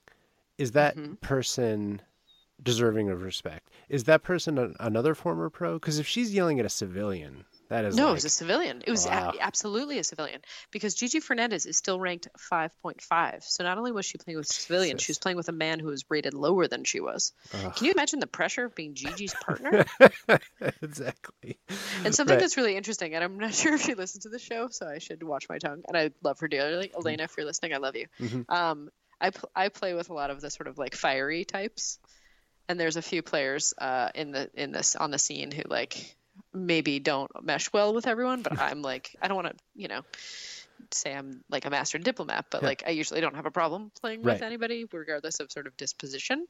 is 0.57 0.71
that 0.71 0.95
Mm-hmm. 0.97 1.13
person 1.21 2.01
deserving 2.61 3.09
of 3.09 3.21
respect? 3.21 3.69
Is 3.89 4.05
that 4.05 4.23
person 4.23 4.57
a, 4.57 4.71
another 4.79 5.13
former 5.15 5.49
pro? 5.49 5.73
Because 5.75 5.99
if 5.99 6.07
she's 6.07 6.33
yelling 6.33 6.59
at 6.59 6.65
a 6.65 6.69
civilian, 6.69 7.45
that 7.69 7.83
is 7.85 7.95
No, 7.95 8.03
like, 8.05 8.11
it 8.11 8.13
was 8.13 8.25
a 8.25 8.29
civilian. 8.29 8.81
It 8.87 8.91
was 8.91 9.05
a- 9.05 9.33
absolutely 9.41 9.99
a 9.99 10.03
civilian 10.03 10.41
because 10.71 10.95
Gigi 10.95 11.19
Fernandez 11.19 11.65
is 11.65 11.75
still 11.77 11.99
ranked 11.99 12.27
5.5. 12.51 13.43
So 13.43 13.63
not 13.63 13.77
only 13.77 13.91
was 13.91 14.05
she 14.05 14.17
playing 14.17 14.37
with 14.37 14.47
civilians, 14.47 15.01
she 15.01 15.11
was 15.11 15.19
playing 15.19 15.35
with 15.37 15.49
a 15.49 15.53
man 15.53 15.79
who 15.79 15.87
was 15.87 16.05
rated 16.09 16.33
lower 16.33 16.67
than 16.67 16.83
she 16.85 16.99
was. 17.01 17.33
Ugh. 17.53 17.75
Can 17.75 17.85
you 17.85 17.91
imagine 17.91 18.19
the 18.19 18.27
pressure 18.27 18.63
of 18.65 18.73
being 18.75 18.93
Gigi's 18.95 19.33
partner? 19.33 19.85
exactly. 20.81 21.59
And 22.03 22.13
something 22.15 22.35
Right. 22.35 22.39
that's 22.41 22.57
really 22.57 22.75
interesting, 22.75 23.13
and 23.15 23.23
I'm 23.23 23.37
not 23.37 23.53
sure 23.53 23.73
if 23.75 23.81
she 23.81 23.93
listens 23.93 24.23
to 24.23 24.29
the 24.29 24.39
show, 24.39 24.67
so 24.69 24.87
I 24.87 24.99
should 24.99 25.23
watch 25.23 25.47
my 25.49 25.57
tongue. 25.57 25.83
And 25.87 25.97
I 25.97 26.11
love 26.23 26.39
her 26.39 26.47
dearly, 26.47 26.87
Mm-hmm. 26.89 26.97
Elena. 26.99 27.23
If 27.23 27.35
you're 27.37 27.45
listening, 27.45 27.73
I 27.73 27.77
love 27.77 27.95
you. 27.95 28.07
Mhm. 28.19 28.49
Um, 28.49 28.89
I 29.19 29.31
pl- 29.31 29.49
I 29.55 29.69
play 29.69 29.93
with 29.95 30.09
a 30.09 30.13
lot 30.13 30.29
of 30.29 30.41
the 30.41 30.49
sort 30.51 30.67
of 30.67 30.77
like 30.77 30.93
fiery 30.95 31.43
types, 31.43 31.97
and 32.69 32.79
there's 32.79 32.97
a 32.97 33.01
few 33.01 33.21
players 33.21 33.73
uh, 33.77 34.09
in 34.15 34.31
the 34.31 34.49
in 34.53 34.71
this 34.71 34.95
on 34.95 35.11
the 35.11 35.19
scene 35.19 35.51
who 35.51 35.63
like 35.67 36.15
maybe 36.53 36.99
don't 36.99 37.31
mesh 37.43 37.71
well 37.73 37.93
with 37.93 38.07
everyone. 38.07 38.41
But 38.41 38.59
I'm 38.59 38.81
like 38.91 39.15
I 39.21 39.27
don't 39.27 39.35
want 39.37 39.49
to 39.49 39.63
you 39.75 39.87
know 39.87 40.01
say 40.91 41.11
I'm 41.11 41.43
like 41.49 41.65
a 41.65 41.71
master 41.71 41.97
diplomat, 41.97 42.45
but 42.51 42.61
Yeah. 42.61 42.67
like 42.67 42.83
I 42.85 42.91
usually 42.91 43.19
don't 43.19 43.35
have 43.35 43.47
a 43.47 43.51
problem 43.51 43.91
playing 43.99 44.21
Right. 44.21 44.33
with 44.35 44.43
anybody, 44.43 44.85
regardless 44.91 45.39
of 45.39 45.51
sort 45.51 45.65
of 45.65 45.75
disposition 45.75 46.45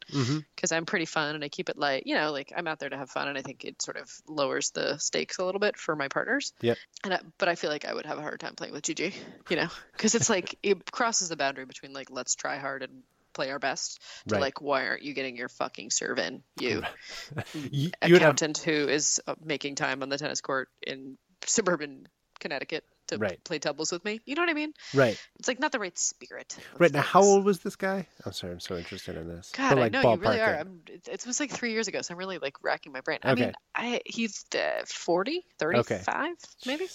because 0.53 0.74
I'm 0.74 0.86
pretty 0.86 1.05
fun 1.05 1.36
and 1.36 1.43
I 1.45 1.50
keep 1.50 1.69
it 1.69 1.77
light. 1.77 2.03
You 2.05 2.15
know, 2.15 2.33
like 2.33 2.51
I'm 2.55 2.67
out 2.67 2.77
there 2.79 2.89
to 2.89 2.97
have 2.97 3.09
fun, 3.09 3.29
and 3.29 3.38
I 3.38 3.41
think 3.41 3.63
it 3.63 3.81
sort 3.81 3.95
of 3.95 4.12
lowers 4.27 4.71
the 4.71 4.97
stakes 4.97 5.38
a 5.38 5.45
little 5.45 5.59
bit 5.59 5.77
for 5.77 5.95
my 5.95 6.09
partners. 6.09 6.51
Yep. 6.62 6.77
And 7.05 7.13
I, 7.13 7.19
but 7.38 7.47
I 7.47 7.55
feel 7.55 7.69
like 7.69 7.86
I 7.86 7.93
would 7.93 8.05
have 8.05 8.17
a 8.17 8.21
hard 8.21 8.39
time 8.41 8.55
playing 8.55 8.74
with 8.74 8.83
Gigi. 8.83 9.13
You 9.50 9.55
know, 9.55 9.67
because 9.93 10.13
it's 10.13 10.29
like 10.29 10.59
it 10.62 10.91
crosses 10.91 11.29
the 11.29 11.38
boundary 11.38 11.65
between 11.65 11.93
like 11.93 12.12
let's 12.12 12.36
try 12.36 12.57
hard 12.57 12.83
and 12.83 13.03
play 13.38 13.51
our 13.51 13.60
best 13.60 14.01
to 14.27 14.34
Right. 14.34 14.41
like 14.41 14.62
why 14.62 14.88
aren't 14.88 15.03
you 15.03 15.13
getting 15.13 15.38
your 15.38 15.48
fucking 15.48 15.91
serve 15.91 16.17
in, 16.17 16.41
you 16.60 16.82
You, 17.53 17.91
would 18.03 18.22
have 18.22 18.22
accountant 18.22 18.58
who 18.58 18.88
is 18.89 19.22
uh, 19.27 19.36
making 19.44 19.75
time 19.75 20.01
on 20.01 20.10
the 20.10 20.17
tennis 20.17 20.41
court 20.41 20.70
in 20.86 21.17
suburban 21.46 22.08
Connecticut 22.39 22.84
to 23.08 23.17
Right. 23.20 23.41
play 23.44 23.60
doubles 23.60 23.91
with 23.91 24.03
me. 24.03 24.20
You 24.25 24.36
know 24.36 24.41
what 24.41 24.50
I 24.50 24.53
mean? 24.53 24.74
right. 24.96 25.17
It's 25.39 25.48
like 25.48 25.60
not 25.60 25.72
the 25.72 25.79
right 25.79 25.98
spirit. 25.98 26.58
Right 26.79 26.91
now, 26.91 27.01
how 27.01 27.22
old 27.22 27.46
was 27.46 27.60
this 27.60 27.75
guy? 27.75 28.08
I'm 28.25 28.32
sorry, 28.34 28.53
I'm 28.53 28.60
so 28.60 28.75
interested 28.77 29.15
in 29.15 29.27
this. 29.27 29.53
God, 29.56 29.70
But, 29.70 29.77
like, 29.79 29.96
I 29.96 30.01
know 30.03 30.13
you 30.13 30.20
really 30.20 30.41
are. 30.41 30.53
it. 30.53 30.60
I'm, 30.60 30.82
it, 30.88 31.25
was 31.25 31.39
like 31.39 31.51
three 31.51 31.72
years 31.72 31.88
ago, 31.88 32.01
so 32.01 32.13
I'm 32.13 32.17
really 32.17 32.39
like 32.39 32.56
racking 32.63 32.91
my 32.91 33.01
brain. 33.01 33.20
I 33.24 33.34
Okay. 33.34 33.46
mean, 33.46 33.53
I 33.75 34.01
he's 34.06 34.46
uh, 34.56 34.84
40, 34.86 35.46
35, 35.60 36.36
maybe 36.65 36.88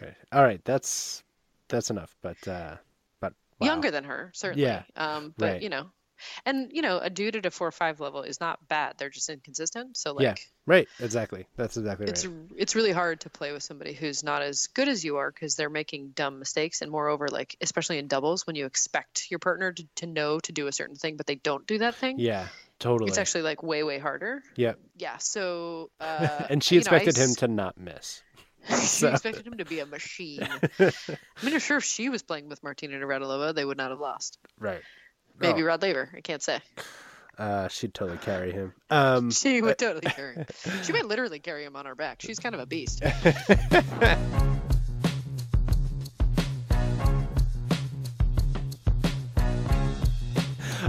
Okay. 0.00 0.14
All 0.32 0.42
right. 0.42 0.64
That's 0.64 1.22
that's 1.68 1.90
enough. 1.90 2.14
But 2.22 2.36
uh, 2.46 2.76
but 2.76 2.80
wow. 3.60 3.66
younger 3.66 3.90
than 3.90 4.04
her, 4.04 4.30
certainly. 4.34 4.64
Yeah, 4.66 4.82
Um, 4.96 5.34
but 5.36 5.52
right. 5.52 5.62
you 5.62 5.68
know, 5.68 5.90
and 6.44 6.70
you 6.72 6.82
know, 6.82 6.98
a 6.98 7.10
dude 7.10 7.36
at 7.36 7.46
a 7.46 7.50
four 7.50 7.68
or 7.68 7.72
five 7.72 8.00
level 8.00 8.22
is 8.22 8.40
not 8.40 8.66
bad. 8.68 8.94
They're 8.98 9.10
just 9.10 9.28
inconsistent. 9.28 9.96
So 9.96 10.12
like, 10.14 10.24
Yeah. 10.24 10.34
Right. 10.66 10.88
Exactly. 11.00 11.46
That's 11.56 11.76
exactly 11.76 12.06
right. 12.06 12.10
it's 12.10 12.26
it's 12.56 12.74
really 12.74 12.92
hard 12.92 13.20
to 13.20 13.30
play 13.30 13.52
with 13.52 13.62
somebody 13.62 13.92
who's 13.94 14.22
not 14.22 14.42
as 14.42 14.66
good 14.68 14.88
as 14.88 15.04
you 15.04 15.16
are 15.18 15.30
because 15.30 15.54
they're 15.54 15.70
making 15.70 16.10
dumb 16.10 16.38
mistakes 16.38 16.82
and 16.82 16.90
moreover 16.90 17.28
like 17.28 17.56
especially 17.60 17.98
in 17.98 18.06
doubles 18.08 18.46
when 18.46 18.56
you 18.56 18.66
expect 18.66 19.30
your 19.30 19.38
partner 19.38 19.72
to, 19.72 19.86
to 19.96 20.06
know 20.06 20.40
to 20.40 20.52
do 20.52 20.66
a 20.66 20.72
certain 20.72 20.96
thing 20.96 21.16
but 21.16 21.26
they 21.26 21.36
don't 21.36 21.66
do 21.66 21.78
that 21.78 21.94
thing 21.94 22.18
Yeah. 22.18 22.48
Totally. 22.80 23.08
it's 23.08 23.18
actually 23.18 23.42
like 23.42 23.62
way 23.62 23.82
way 23.82 23.98
harder 23.98 24.42
yeah. 24.56 24.74
yeah 24.96 25.16
so 25.16 25.90
uh, 26.00 26.46
and 26.50 26.62
she 26.62 26.74
you 26.76 26.80
know, 26.82 26.90
I 26.90 26.96
expected 26.96 27.16
him 27.16 27.34
to 27.36 27.48
not 27.48 27.78
miss. 27.78 28.22
she 28.80 28.86
So- 28.86 29.08
expected 29.10 29.46
him 29.46 29.58
to 29.58 29.64
be 29.64 29.80
a 29.80 29.86
machine 29.86 30.40
i 30.78 30.92
mean 31.42 31.54
i'm 31.54 31.58
sure 31.60 31.78
if 31.78 31.84
she 31.84 32.08
was 32.08 32.22
playing 32.22 32.48
with 32.48 32.62
martina 32.62 32.96
navratilova 32.98 33.54
they 33.54 33.64
would 33.64 33.78
not 33.78 33.90
have 33.90 34.00
lost 34.00 34.38
Right. 34.58 34.80
maybe 35.38 35.62
Oh, 35.62 35.66
rod 35.66 35.82
laver 35.82 36.10
i 36.16 36.20
can't 36.20 36.42
say 36.42 36.60
uh, 37.38 37.68
she'd 37.68 37.94
totally 37.94 38.18
carry 38.18 38.50
him. 38.50 38.72
Um, 38.90 39.30
she 39.30 39.62
would 39.62 39.78
totally 39.78 40.10
carry 40.10 40.34
him 40.34 40.46
she 40.82 40.92
might 40.92 41.06
literally 41.06 41.38
carry 41.38 41.64
him 41.64 41.76
on 41.76 41.86
her 41.86 41.94
back 41.94 42.20
she's 42.20 42.38
kind 42.40 42.54
of 42.54 42.60
a 42.60 42.66
beast 42.66 43.00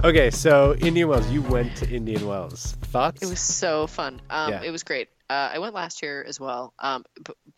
okay, 0.04 0.30
so 0.30 0.74
Indian 0.76 1.08
Wells, 1.08 1.28
you 1.30 1.42
went 1.42 1.76
to 1.76 1.88
Indian 1.90 2.26
Wells. 2.26 2.76
Thoughts? 2.82 3.22
It 3.22 3.28
was 3.28 3.40
so 3.40 3.86
fun. 3.86 4.20
Um, 4.30 4.50
Yeah. 4.52 4.62
It 4.62 4.70
was 4.70 4.82
great. 4.82 5.08
Uh, 5.28 5.50
I 5.54 5.58
went 5.60 5.74
last 5.74 6.02
year 6.02 6.24
as 6.26 6.40
well. 6.40 6.74
Um, 6.78 7.04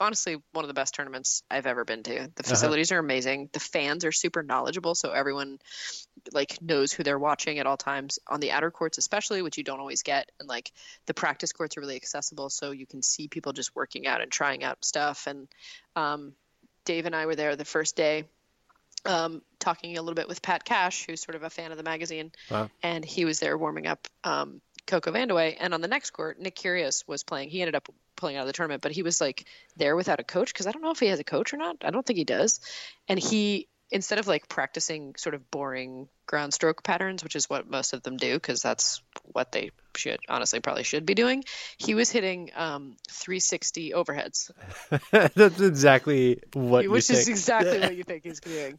honestly, 0.02 0.36
one 0.52 0.64
of 0.64 0.68
the 0.68 0.74
best 0.74 0.94
tournaments 0.94 1.42
I've 1.50 1.66
ever 1.66 1.84
been 1.84 2.02
to. 2.02 2.18
Uh-huh. 2.18 2.28
The 2.34 2.42
facilities 2.42 2.92
are 2.92 2.98
amazing. 2.98 3.48
The 3.52 3.60
fans 3.60 4.04
are 4.04 4.12
super 4.12 4.42
knowledgeable, 4.42 4.94
so 4.94 5.10
everyone 5.12 5.58
like 6.32 6.60
knows 6.60 6.92
who 6.92 7.02
they're 7.02 7.18
watching 7.18 7.58
at 7.58 7.66
all 7.66 7.76
times 7.76 8.18
on 8.28 8.40
the 8.40 8.52
outer 8.52 8.70
courts, 8.70 8.98
especially, 8.98 9.40
which 9.42 9.56
you 9.58 9.64
don't 9.64 9.80
always 9.80 10.02
get. 10.02 10.30
And 10.38 10.48
like 10.48 10.70
the 11.06 11.14
practice 11.14 11.52
courts 11.52 11.76
are 11.76 11.80
really 11.80 11.96
accessible, 11.96 12.50
so 12.50 12.70
you 12.72 12.86
can 12.86 13.02
see 13.02 13.28
people 13.28 13.52
just 13.52 13.74
working 13.74 14.06
out 14.06 14.20
and 14.20 14.30
trying 14.30 14.62
out 14.62 14.84
stuff. 14.84 15.26
And 15.26 15.48
um, 15.96 16.34
Dave 16.84 17.06
and 17.06 17.16
I 17.16 17.26
were 17.26 17.36
there 17.36 17.56
the 17.56 17.64
first 17.64 17.96
day. 17.96 18.24
Um, 19.04 19.42
talking 19.58 19.98
a 19.98 20.00
little 20.02 20.14
bit 20.14 20.28
with 20.28 20.42
Pat 20.42 20.64
Cash, 20.64 21.06
who's 21.06 21.20
sort 21.20 21.34
of 21.34 21.42
a 21.42 21.50
fan 21.50 21.72
of 21.72 21.76
the 21.76 21.82
magazine, 21.82 22.30
Wow. 22.48 22.70
and 22.84 23.04
he 23.04 23.24
was 23.24 23.40
there 23.40 23.58
warming 23.58 23.88
up 23.88 24.06
um, 24.22 24.60
Coco 24.86 25.10
Vandeweghe. 25.10 25.56
And 25.58 25.74
on 25.74 25.80
the 25.80 25.88
next 25.88 26.10
court, 26.10 26.38
Nick 26.38 26.54
Kyrgios 26.54 27.02
was 27.08 27.24
playing. 27.24 27.48
He 27.50 27.62
ended 27.62 27.74
up 27.74 27.88
pulling 28.16 28.36
out 28.36 28.42
of 28.42 28.46
the 28.46 28.52
tournament, 28.52 28.82
but 28.82 28.92
he 28.92 29.02
was 29.02 29.20
like 29.20 29.46
there 29.76 29.96
without 29.96 30.20
a 30.20 30.24
coach 30.24 30.52
because 30.52 30.66
I 30.66 30.72
don't 30.72 30.82
know 30.82 30.90
if 30.90 31.00
he 31.00 31.06
has 31.06 31.20
a 31.20 31.24
coach 31.24 31.52
or 31.52 31.56
not. 31.56 31.76
I 31.82 31.90
don't 31.90 32.04
think 32.04 32.18
he 32.18 32.24
does. 32.24 32.60
And 33.08 33.18
he 33.18 33.68
instead 33.90 34.18
of 34.18 34.26
like 34.26 34.48
practicing 34.48 35.14
sort 35.16 35.34
of 35.34 35.50
boring 35.50 36.08
ground 36.26 36.54
stroke 36.54 36.82
patterns, 36.82 37.22
which 37.22 37.36
is 37.36 37.48
what 37.48 37.68
most 37.68 37.92
of 37.92 38.02
them 38.02 38.16
do, 38.16 38.34
because 38.34 38.62
that's 38.62 39.02
what 39.24 39.52
they 39.52 39.70
should 39.96 40.20
honestly 40.28 40.60
probably 40.60 40.82
should 40.84 41.06
be 41.06 41.14
doing. 41.14 41.44
He 41.78 41.94
was 41.94 42.10
hitting 42.10 42.50
um, 42.54 42.96
360 43.10 43.92
overheads, 43.92 44.50
That's 45.34 45.60
exactly 45.60 46.40
what 46.52 46.88
which 46.88 47.08
you 47.10 47.16
is 47.16 47.24
think. 47.24 47.28
exactly 47.28 47.80
what 47.80 47.96
you 47.96 48.04
think 48.04 48.24
he's 48.24 48.40
doing. 48.40 48.78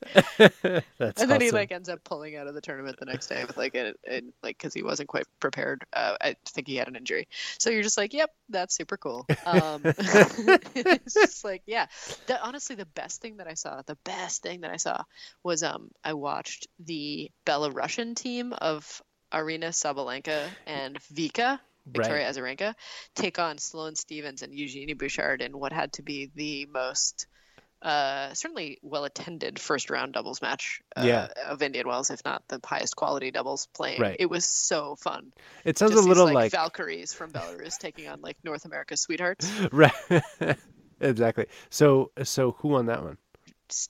That's 0.98 1.22
and 1.22 1.30
then 1.30 1.42
he 1.42 1.52
like 1.52 1.72
ends 1.72 1.90
up 1.90 2.04
pulling 2.04 2.36
out 2.36 2.48
of 2.48 2.54
the 2.54 2.62
tournament 2.62 2.98
the 3.00 3.06
next 3.06 3.28
day 3.28 3.44
with 3.46 3.58
like 3.58 3.76
a, 3.76 3.94
a 4.08 4.22
like 4.42 4.58
because 4.58 4.74
he 4.74 4.84
wasn't 4.84 5.10
quite 5.10 5.26
prepared. 5.40 5.84
Uh, 5.94 6.16
I 6.22 6.36
think 6.46 6.68
he 6.68 6.76
had 6.76 6.88
an 6.88 6.96
injury. 6.96 7.28
So 7.58 7.70
you're 7.70 7.84
just 7.84 7.98
like, 7.98 8.14
yep, 8.14 8.32
that's 8.50 8.76
super 8.76 8.98
cool. 8.98 9.26
Um, 9.46 9.82
it's 9.86 11.14
just 11.14 11.44
like, 11.44 11.64
yeah. 11.66 11.88
The, 12.28 12.42
honestly, 12.44 12.76
the 12.76 12.86
best 12.86 13.22
thing 13.22 13.38
that 13.38 13.48
I 13.48 13.54
saw, 13.54 13.82
the 13.86 13.98
best 14.04 14.42
thing 14.44 14.62
that 14.62 14.72
I 14.72 14.78
saw 14.78 15.04
was 15.44 15.64
um 15.64 15.90
I 16.04 16.14
watched 16.14 16.68
the 16.80 17.32
Belarusian 17.46 18.16
team 18.16 18.54
of 18.54 19.02
Aryna 19.34 19.70
Sabalenka 19.70 20.48
and 20.68 20.98
Vika. 21.14 21.60
Victoria 21.86 22.30
Azarenka 22.32 22.76
take 23.14 23.40
on 23.40 23.58
Sloane 23.58 23.96
Stevens 23.96 24.42
and 24.42 24.54
Eugenie 24.54 24.94
Bouchard 24.94 25.42
in 25.42 25.58
what 25.60 25.74
had 25.74 25.92
to 25.94 26.02
be 26.02 26.32
the 26.34 26.66
most 26.68 27.28
uh, 27.82 28.34
certainly 28.34 28.80
well 28.82 29.04
attended 29.04 29.60
first 29.60 29.90
round 29.90 30.14
doubles 30.14 30.42
match 30.42 30.82
uh, 30.96 31.04
Yeah. 31.06 31.28
of 31.46 31.62
Indian 31.62 31.86
Wells, 31.86 32.10
if 32.10 32.24
not 32.24 32.42
the 32.48 32.62
highest 32.64 32.96
quality 32.96 33.32
doubles 33.32 33.68
playing. 33.74 34.00
Right. 34.00 34.16
It 34.18 34.30
was 34.30 34.46
so 34.46 34.96
fun. 34.96 35.34
It 35.66 35.78
sounds 35.78 35.92
Just 35.92 36.06
a 36.06 36.08
little 36.08 36.28
these, 36.28 36.36
like, 36.36 36.52
Valkyries 36.54 37.14
from 37.14 37.32
Belarus 37.34 37.78
taking 37.78 38.08
on 38.08 38.22
like 38.22 38.38
North 38.46 38.64
America's 38.64 39.02
sweethearts. 39.02 39.52
right. 39.74 39.92
exactly. 41.02 41.48
So 41.70 42.12
so 42.24 42.52
who 42.60 42.70
won 42.70 42.86
that 42.86 43.04
one? 43.04 43.18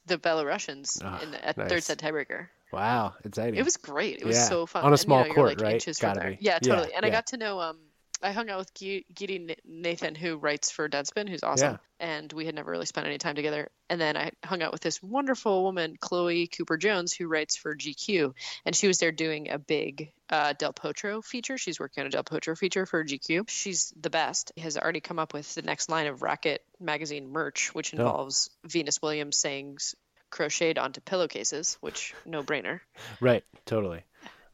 The 0.08 0.18
Belarusians 0.18 1.00
Ah, 1.06 1.22
in 1.22 1.30
the, 1.30 1.46
at 1.46 1.58
nice. 1.58 1.70
third 1.70 1.84
set 1.84 2.00
tiebreaker. 2.00 2.48
Wow, 2.74 3.14
exciting. 3.24 3.56
It 3.60 3.64
was 3.64 3.78
great. 3.78 4.18
It 4.20 4.26
was 4.26 4.36
Yeah. 4.38 4.44
so 4.50 4.66
fun 4.66 4.84
On 4.84 4.90
a 4.90 4.94
And, 4.94 5.00
small 5.00 5.22
you 5.24 5.30
know, 5.30 5.36
court, 5.36 5.50
like, 5.60 5.62
right? 5.62 5.98
Gotta 6.00 6.20
be. 6.22 6.38
Yeah, 6.42 6.54
Yeah, 6.54 6.60
totally. 6.60 6.94
and 6.94 7.06
I 7.06 7.10
got 7.10 7.28
to 7.28 7.38
know 7.38 7.60
um. 7.62 7.78
I 8.26 8.32
hung 8.32 8.50
out 8.50 8.58
with 8.58 8.74
G- 8.74 9.06
Giri 9.14 9.54
Nathan, 9.66 10.16
who 10.16 10.38
writes 10.38 10.72
for 10.72 10.88
Deadspin, 10.88 11.28
who's 11.28 11.44
awesome, 11.44 11.74
Yeah. 11.74 11.78
and 12.08 12.32
we 12.32 12.46
had 12.46 12.56
never 12.56 12.72
really 12.72 12.86
spent 12.86 13.06
any 13.06 13.18
time 13.18 13.36
together. 13.36 13.70
And 13.90 14.00
then 14.00 14.16
I 14.16 14.32
hung 14.46 14.62
out 14.62 14.72
with 14.72 14.80
this 14.80 15.04
wonderful 15.04 15.62
woman, 15.64 15.98
Chloe 16.00 16.48
Cooper 16.48 16.78
Jones, 16.78 17.12
who 17.12 17.28
writes 17.28 17.58
for 17.58 17.76
GQ, 17.76 18.34
and 18.66 18.74
she 18.74 18.88
was 18.88 19.00
there 19.00 19.12
doing 19.12 19.50
a 19.50 19.60
big 19.60 20.14
uh, 20.30 20.54
Del 20.54 20.72
Potro 20.72 21.22
feature. 21.22 21.58
She's 21.58 21.82
working 21.82 22.00
on 22.00 22.08
a 22.08 22.12
Del 22.12 22.24
Potro 22.24 22.58
feature 22.58 22.86
for 22.86 23.04
GQ. 23.04 23.50
She's 23.50 23.92
the 24.00 24.10
best. 24.10 24.54
Has 24.58 24.78
already 24.78 25.02
come 25.02 25.20
up 25.20 25.34
with 25.34 25.54
the 25.56 25.62
next 25.62 25.90
line 25.90 26.08
of 26.08 26.22
Racket 26.22 26.64
magazine 26.80 27.30
merch, 27.30 27.76
which 27.76 27.94
Oh. 27.94 27.98
involves 27.98 28.50
Venus 28.64 29.02
Williams 29.02 29.36
sayings 29.36 29.96
crocheted 30.34 30.78
onto 30.80 31.00
pillowcases, 31.02 31.78
which 31.82 32.14
no 32.26 32.42
brainer. 32.44 32.80
right, 33.22 33.44
totally. 33.66 34.04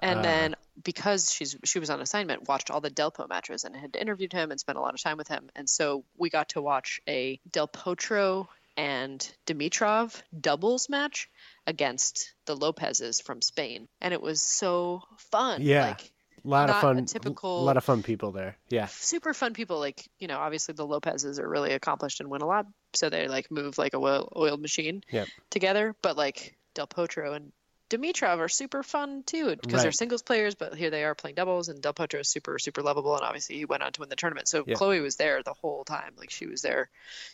And 0.01 0.19
Ah. 0.19 0.21
then 0.21 0.55
because 0.83 1.31
she's 1.31 1.55
she 1.65 1.79
was 1.79 1.89
on 1.89 1.99
assignment, 2.01 2.47
watched 2.47 2.69
all 2.71 2.81
the 2.81 2.91
Delpo 2.91 3.27
matches 3.27 3.63
and 3.65 3.75
had 3.75 3.95
interviewed 3.95 4.31
him 4.33 4.51
and 4.51 4.59
spent 4.59 4.77
a 4.77 4.81
lot 4.81 4.93
of 4.93 5.01
time 5.01 5.17
with 5.17 5.27
him. 5.27 5.49
And 5.55 5.69
so 5.69 6.03
we 6.17 6.29
got 6.29 6.49
to 6.49 6.61
watch 6.61 7.01
a 7.07 7.39
Del 7.49 7.67
Potro 7.67 8.47
and 8.77 9.19
Dimitrov 9.45 10.21
doubles 10.39 10.87
match 10.89 11.29
against 11.67 12.33
the 12.45 12.55
Lopez's 12.55 13.19
from 13.19 13.41
Spain. 13.41 13.87
And 13.99 14.13
it 14.13 14.21
was 14.21 14.41
so 14.41 15.03
fun. 15.31 15.61
Yeah. 15.61 15.87
Like 15.87 16.11
lot 16.43 16.69
of 16.69 16.81
fun. 16.81 17.05
typical- 17.05 17.63
A 17.63 17.65
lot 17.65 17.77
of 17.77 17.83
fun 17.83 18.03
people 18.03 18.31
there. 18.31 18.57
Yeah. 18.69 18.87
super 18.87 19.33
fun 19.33 19.53
people 19.53 19.79
like 19.79 20.07
you 20.19 20.27
know 20.27 20.37
obviously 20.39 20.73
the 20.73 20.85
lopez's 20.85 21.39
are 21.39 21.47
really 21.47 21.73
accomplished 21.73 22.19
and 22.19 22.29
win 22.29 22.41
a 22.41 22.45
lot 22.47 22.65
so 22.93 23.09
they 23.09 23.27
like 23.27 23.49
move 23.51 23.77
like 23.77 23.93
a 23.93 23.99
well 23.99 24.31
oiled 24.35 24.61
machine 24.61 25.03
Yep. 25.11 25.27
together 25.49 25.95
but 26.01 26.17
like 26.17 26.55
del 26.73 26.87
potro 26.87 27.35
and 27.35 27.51
dimitrov 27.89 28.37
are 28.37 28.47
super 28.47 28.83
fun 28.83 29.23
too 29.25 29.55
because 29.55 29.81
they're 29.81 29.91
singles 29.91 30.21
players 30.21 30.53
but 30.53 30.75
here 30.75 30.91
they 30.91 31.03
are 31.03 31.15
playing 31.15 31.33
doubles 31.33 31.69
and 31.69 31.81
del 31.81 31.93
potro 31.93 32.19
is 32.19 32.27
super 32.29 32.59
super 32.59 32.83
lovable 32.83 33.15
and 33.15 33.23
obviously 33.23 33.55
he 33.57 33.65
went 33.65 33.81
on 33.81 33.91
to 33.91 34.01
win 34.01 34.09
the 34.09 34.15
tournament 34.15 34.47
so 34.47 34.63
Yeah. 34.67 34.75
chloe 34.75 34.99
was 34.99 35.15
there 35.15 35.41
the 35.41 35.55
whole 35.55 35.83
time 35.85 36.13
like 36.15 36.29
she 36.29 36.45
was 36.45 36.61
there 36.61 36.91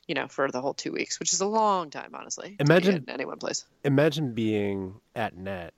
you 0.08 0.16
know 0.16 0.30
for 0.30 0.50
the 0.50 0.62
whole 0.62 0.74
two 0.74 0.94
weeks 0.94 1.20
which 1.20 1.34
is 1.34 1.42
a 1.42 1.46
long 1.46 1.90
time 1.90 2.12
honestly 2.16 2.56
Imagine- 2.60 2.96
in 3.04 3.10
any 3.10 3.26
one 3.26 3.38
place 3.38 3.66
Imagine 3.84 4.34
being 4.34 4.96
at 5.14 5.36
net 5.36 5.74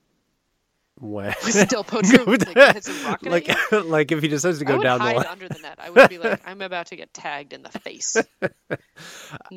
when 1.00 1.32
del 1.68 1.84
potro 1.84 2.27
like, 2.56 2.75
hits 2.75 2.88
a 3.04 3.06
rocket 3.06 3.32
like, 3.32 3.72
like 3.86 4.12
if 4.12 4.22
he 4.22 4.27
decides 4.27 4.60
to 4.60 4.66
I 4.66 4.68
go 4.68 4.82
down 4.82 5.00
the 5.00 5.06
line. 5.06 5.25
under 5.25 5.48
the 5.48 5.60
net. 5.60 5.77
I 5.80 5.89
would 5.89 6.10
be 6.10 6.18
like, 6.18 6.42
I'm 6.48 6.62
about 6.62 6.88
to 6.88 6.95
get 6.95 7.13
tagged 7.13 7.54
in 7.54 7.63
the 7.63 7.69
face. 7.69 8.15
No 8.39 8.78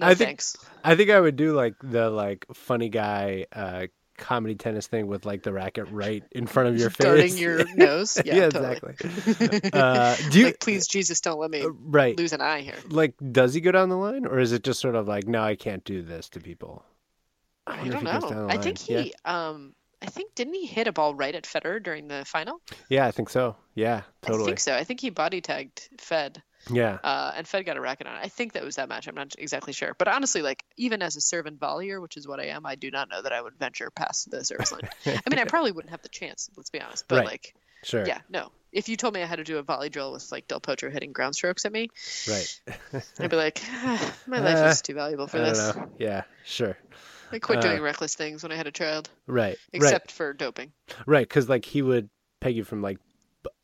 I 0.03 0.15
think- 0.15 0.19
thanks. 0.29 0.57
I 0.85 0.97
think 0.97 1.11
I 1.11 1.21
would 1.21 1.37
do 1.37 1.53
like 1.55 1.75
the 1.83 2.11
like 2.11 2.47
funny 2.55 2.89
guy 2.89 3.47
uh 3.53 3.87
comedy 4.19 4.55
tennis 4.55 4.87
thing 4.87 5.07
with 5.07 5.25
like 5.25 5.43
the 5.43 5.51
racket 5.53 5.89
right 5.91 6.23
in 6.33 6.47
front 6.47 6.69
of 6.69 6.77
your 6.79 6.91
face. 6.91 7.07
Darting 7.07 7.39
your 7.39 7.65
nose. 7.75 8.21
Yeah, 8.23 8.35
Yeah, 8.35 8.49
totally. 8.51 8.77
exactly. 9.01 9.71
Uh, 9.73 10.15
do 10.31 10.39
you 10.41 10.45
like, 10.47 10.61
please, 10.61 10.87
Jesus, 10.87 11.23
don't 11.23 11.41
let 11.41 11.51
me 11.51 11.63
uh, 11.63 11.71
right? 11.71 12.19
lose 12.19 12.35
an 12.35 12.43
eye 12.43 12.61
here. 12.61 12.75
Like, 12.91 13.15
does 13.33 13.55
he 13.55 13.63
go 13.63 13.73
down 13.73 13.89
the 13.89 13.97
line, 13.97 14.27
or 14.27 14.39
is 14.39 14.53
it 14.53 14.63
just 14.63 14.79
sort 14.79 14.95
of 14.95 15.09
like, 15.09 15.27
no, 15.27 15.43
I 15.43 15.57
can't 15.57 15.83
do 15.85 16.03
this 16.03 16.29
to 16.31 16.41
people? 16.41 16.85
I 17.67 17.81
if 17.87 17.93
don't 17.93 18.01
he 18.07 18.13
goes 18.13 18.23
down 18.25 18.31
know. 18.31 18.49
I 18.53 18.59
think 18.59 18.77
he, 18.79 19.15
um, 19.25 19.75
I 20.03 20.07
think 20.07 20.35
didn't 20.35 20.55
he 20.55 20.67
hit 20.67 20.87
a 20.87 20.93
ball 20.93 21.15
right 21.15 21.35
at 21.35 21.45
Federer 21.45 21.83
during 21.83 22.09
the 22.09 22.25
final? 22.25 22.61
Yeah, 22.89 23.07
I 23.07 23.11
think 23.11 23.29
so. 23.29 23.57
Yeah, 23.75 24.03
totally. 24.23 24.45
I 24.45 24.47
think 24.47 24.61
so. 24.61 24.75
I 24.75 24.85
think 24.85 25.01
he 25.01 25.11
body 25.11 25.41
tagged 25.41 25.89
Fed, 25.99 26.43
Yeah, 26.71 26.99
uh, 27.05 27.33
and 27.37 27.47
Fed 27.47 27.67
got 27.67 27.77
a 27.77 27.81
racket 27.81 28.07
on 28.07 28.17
it. 28.17 28.21
I 28.23 28.29
think 28.29 28.55
that 28.55 28.65
was 28.65 28.77
that 28.77 28.89
match. 28.89 29.07
I'm 29.09 29.15
not 29.15 29.35
exactly 29.39 29.73
sure, 29.73 29.95
but 29.99 30.09
honestly, 30.09 30.43
like 30.43 30.65
even 30.77 31.03
as 31.03 31.17
a 31.17 31.21
serve 31.21 31.47
and 31.47 31.59
volleyer, 31.59 32.01
which 32.01 32.17
is 32.17 32.27
what 32.27 32.41
I 32.41 32.47
am, 32.47 32.65
I 32.67 32.75
do 32.77 32.91
not 32.91 33.09
know 33.11 33.21
that 33.23 33.33
I 33.33 33.41
would 33.43 33.55
venture 33.59 33.91
past 33.91 34.31
the 34.31 34.45
service 34.45 34.73
line. 34.73 34.83
I 35.07 35.31
mean, 35.31 35.39
I 35.39 35.45
probably 35.45 35.73
wouldn't 35.73 35.91
have 35.91 36.03
the 36.03 36.09
chance. 36.09 36.49
Let's 36.57 36.71
be 36.71 36.81
honest, 36.81 37.05
but 37.09 37.17
Right. 37.17 37.27
like. 37.27 37.55
sure. 37.83 38.07
Yeah, 38.07 38.21
no. 38.29 38.51
If 38.73 38.89
you 38.89 38.97
told 38.97 39.15
me 39.15 39.23
I 39.23 39.27
had 39.27 39.37
to 39.37 39.45
do 39.45 39.59
a 39.59 39.63
volley 39.63 39.89
drill 39.89 40.13
with 40.13 40.31
like 40.31 40.47
Del 40.47 40.61
Potro 40.61 40.93
hitting 40.93 41.13
ground 41.13 41.35
strokes 41.35 41.65
at 41.65 41.73
me, 41.73 41.89
Right. 42.29 42.61
I'd 43.19 43.31
be 43.31 43.37
like, 43.37 43.61
"Ah, 43.65 44.15
my 44.27 44.39
life 44.39 44.59
Uh, 44.59 44.67
is 44.71 44.81
too 44.83 44.95
valuable 44.95 45.27
for 45.27 45.39
I 45.39 45.41
don't 45.41 45.49
this. 45.55 45.77
know. 45.77 45.89
Yeah, 45.99 46.23
sure. 46.45 46.77
I 47.33 47.39
quit 47.39 47.59
Uh, 47.59 47.63
doing 47.63 47.83
reckless 47.83 48.15
things 48.15 48.43
when 48.43 48.53
I 48.53 48.57
had 48.57 48.67
a 48.67 48.73
child, 48.73 49.09
Right. 49.27 49.57
except 49.73 50.11
for 50.11 50.33
doping. 50.33 50.73
right. 50.89 51.07
Right. 51.07 51.29
Because 51.29 51.49
like 51.49 51.65
he 51.65 51.83
would 51.83 52.11
peg 52.41 52.57
you 52.57 52.65
from 52.65 52.83
like 52.83 52.99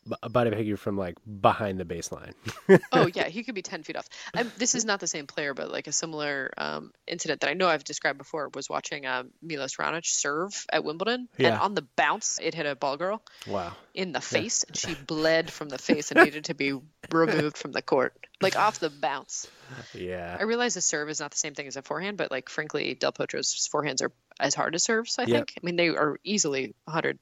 b- 0.08 0.28
body 0.30 0.74
from 0.76 0.96
like 0.96 1.16
behind 1.40 1.78
the 1.78 1.84
baseline. 1.84 2.32
oh 2.92 3.06
yeah, 3.14 3.28
he 3.28 3.42
could 3.44 3.54
be 3.54 3.62
ten 3.62 3.82
feet 3.82 3.96
off. 3.96 4.08
I'm, 4.34 4.50
this 4.58 4.74
is 4.74 4.84
not 4.84 5.00
the 5.00 5.06
same 5.06 5.26
player, 5.26 5.54
but 5.54 5.70
like 5.70 5.86
a 5.86 5.92
similar 5.92 6.52
um, 6.56 6.92
incident 7.06 7.40
that 7.40 7.50
I 7.50 7.54
know 7.54 7.68
I've 7.68 7.84
described 7.84 8.18
before 8.18 8.50
was 8.54 8.68
watching 8.68 9.06
um, 9.06 9.30
Milos 9.42 9.76
Raonic 9.76 10.06
serve 10.06 10.66
at 10.72 10.84
Wimbledon, 10.84 11.28
and 11.38 11.54
on 11.54 11.74
the 11.74 11.82
bounce, 11.96 12.38
it 12.42 12.54
hit 12.54 12.66
a 12.66 12.74
ball 12.76 12.96
girl 12.96 13.22
Wow. 13.46 13.72
in 13.94 14.12
the 14.12 14.20
face, 14.20 14.62
and 14.64 14.76
she 14.76 14.94
bled 14.94 15.50
from 15.50 15.68
the 15.68 15.78
face 15.78 16.10
and 16.10 16.20
needed 16.24 16.44
to 16.46 16.54
be 16.54 16.74
removed 17.10 17.56
from 17.56 17.72
the 17.72 17.82
court, 17.82 18.14
like 18.40 18.56
off 18.56 18.78
the 18.78 18.90
bounce. 18.90 19.48
Yeah. 19.94 20.36
I 20.38 20.44
realize 20.44 20.76
a 20.76 20.80
serve 20.80 21.08
is 21.10 21.18
not 21.20 21.32
the 21.32 21.36
same 21.36 21.54
thing 21.54 21.66
as 21.66 21.76
a 21.76 21.82
forehand, 21.82 22.16
but 22.16 22.30
like 22.30 22.48
frankly, 22.48 22.94
Del 22.94 23.12
Potro's 23.12 23.68
forehands 23.72 24.02
are 24.02 24.12
as 24.38 24.54
hard 24.54 24.74
as 24.74 24.84
serves. 24.84 25.18
I 25.18 25.22
Yeah. 25.22 25.36
think. 25.38 25.54
I 25.60 25.66
mean, 25.66 25.76
they 25.76 25.88
are 25.88 26.18
easily 26.22 26.74
110 26.84 27.18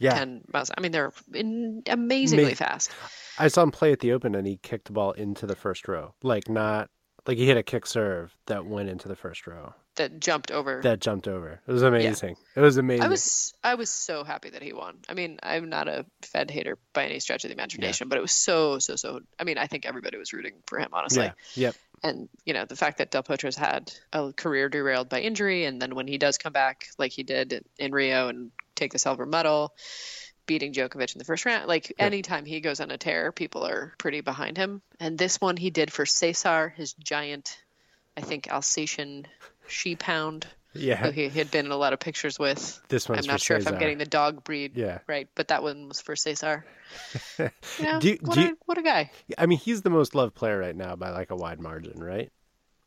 Yeah. 0.00 0.14
10 0.14 0.44
miles. 0.52 0.70
I 0.76 0.80
mean, 0.80 0.92
they're 0.92 1.12
in, 1.34 1.82
amazingly 1.86 2.50
Ma- 2.50 2.54
fast. 2.54 2.90
I 3.38 3.48
saw 3.48 3.62
him 3.62 3.70
play 3.70 3.92
at 3.92 4.00
the 4.00 4.12
Open 4.12 4.34
and 4.34 4.46
he 4.46 4.58
kicked 4.62 4.86
the 4.86 4.92
ball 4.92 5.12
into 5.12 5.46
the 5.46 5.56
first 5.56 5.88
row. 5.88 6.14
Like 6.22 6.48
not 6.48 6.90
like 7.26 7.36
he 7.36 7.46
hit 7.46 7.56
a 7.56 7.62
kick 7.62 7.86
serve 7.86 8.34
that 8.46 8.64
went 8.64 8.88
into 8.88 9.06
the 9.06 9.14
first 9.14 9.46
row. 9.46 9.74
That 9.96 10.18
jumped 10.18 10.50
over. 10.50 10.80
That 10.82 11.00
jumped 11.00 11.28
over. 11.28 11.60
It 11.66 11.72
was 11.72 11.82
amazing. 11.82 12.36
It 12.56 12.60
was 12.60 12.78
amazing. 12.78 13.02
I 13.02 13.08
was 13.08 13.52
I 13.62 13.74
was 13.74 13.90
so 13.90 14.24
happy 14.24 14.50
that 14.50 14.62
he 14.62 14.72
won. 14.72 14.98
I 15.08 15.14
mean, 15.14 15.38
I'm 15.42 15.68
not 15.68 15.88
a 15.88 16.06
Fed 16.22 16.50
hater 16.50 16.78
by 16.94 17.04
any 17.04 17.20
stretch 17.20 17.44
of 17.44 17.50
the 17.50 17.54
imagination, 17.54 18.08
but 18.08 18.16
it 18.16 18.22
was 18.22 18.32
so 18.32 18.78
so 18.78 18.96
so. 18.96 19.20
I 19.38 19.44
mean, 19.44 19.58
I 19.58 19.66
think 19.66 19.84
everybody 19.86 20.16
was 20.16 20.32
rooting 20.32 20.54
for 20.66 20.78
him, 20.78 20.88
honestly. 20.92 21.24
Yeah. 21.24 21.32
Yep. 21.54 21.74
And 22.02 22.28
you 22.44 22.54
know, 22.54 22.64
the 22.64 22.76
fact 22.76 22.98
that 22.98 23.10
Del 23.10 23.22
Potro's 23.22 23.56
had 23.56 23.92
a 24.12 24.32
career 24.32 24.68
derailed 24.68 25.08
by 25.08 25.20
injury, 25.20 25.64
and 25.64 25.80
then 25.80 25.94
when 25.94 26.06
he 26.06 26.18
does 26.18 26.38
come 26.38 26.52
back, 26.52 26.86
like 26.98 27.12
he 27.12 27.22
did 27.22 27.64
in 27.78 27.92
Rio, 27.92 28.28
and 28.28 28.50
take 28.74 28.92
the 28.92 28.98
silver 28.98 29.26
medal, 29.26 29.74
beating 30.46 30.72
Djokovic 30.72 31.14
in 31.14 31.18
the 31.18 31.24
first 31.24 31.44
round, 31.44 31.66
like 31.66 31.90
Yeah. 31.98 32.06
anytime 32.06 32.44
he 32.44 32.60
goes 32.60 32.80
on 32.80 32.90
a 32.90 32.98
tear, 32.98 33.32
people 33.32 33.66
are 33.66 33.94
pretty 33.98 34.20
behind 34.20 34.56
him. 34.56 34.82
And 35.00 35.18
this 35.18 35.40
one 35.40 35.56
he 35.56 35.70
did 35.70 35.92
for 35.92 36.06
Cesar, 36.06 36.70
his 36.70 36.94
giant, 36.94 37.58
I 38.16 38.22
think 38.22 38.50
Alsatian 38.50 39.26
she 39.68 39.94
pound, 39.96 40.46
Yeah. 40.74 40.96
who 40.96 41.10
he 41.10 41.28
had 41.28 41.50
been 41.50 41.66
in 41.66 41.72
a 41.72 41.76
lot 41.76 41.92
of 41.92 41.98
pictures 42.00 42.38
with. 42.38 42.80
This 42.88 43.08
one's 43.08 43.26
I'm 43.26 43.32
not 43.32 43.40
sure 43.40 43.56
if 43.56 43.66
I'm 43.66 43.78
getting 43.78 43.98
the 43.98 44.04
dog 44.06 44.44
breed 44.44 44.76
Yeah. 44.76 44.98
right, 45.06 45.28
but 45.34 45.48
that 45.48 45.62
one 45.62 45.88
was 45.88 46.00
for 46.00 46.14
Cesar. 46.16 46.64
You 47.38 47.50
know, 47.80 48.00
Do 48.00 48.16
what, 48.22 48.34
do 48.34 48.40
a, 48.40 48.44
you- 48.44 48.58
what 48.66 48.78
a 48.78 48.82
guy. 48.82 49.10
I 49.36 49.46
mean, 49.46 49.58
he's 49.58 49.82
the 49.82 49.90
most 49.90 50.14
loved 50.14 50.34
player 50.34 50.58
right 50.58 50.74
now 50.76 50.96
by 50.96 51.10
like 51.10 51.30
a 51.30 51.36
wide 51.36 51.60
margin, 51.60 52.00
right? 52.02 52.30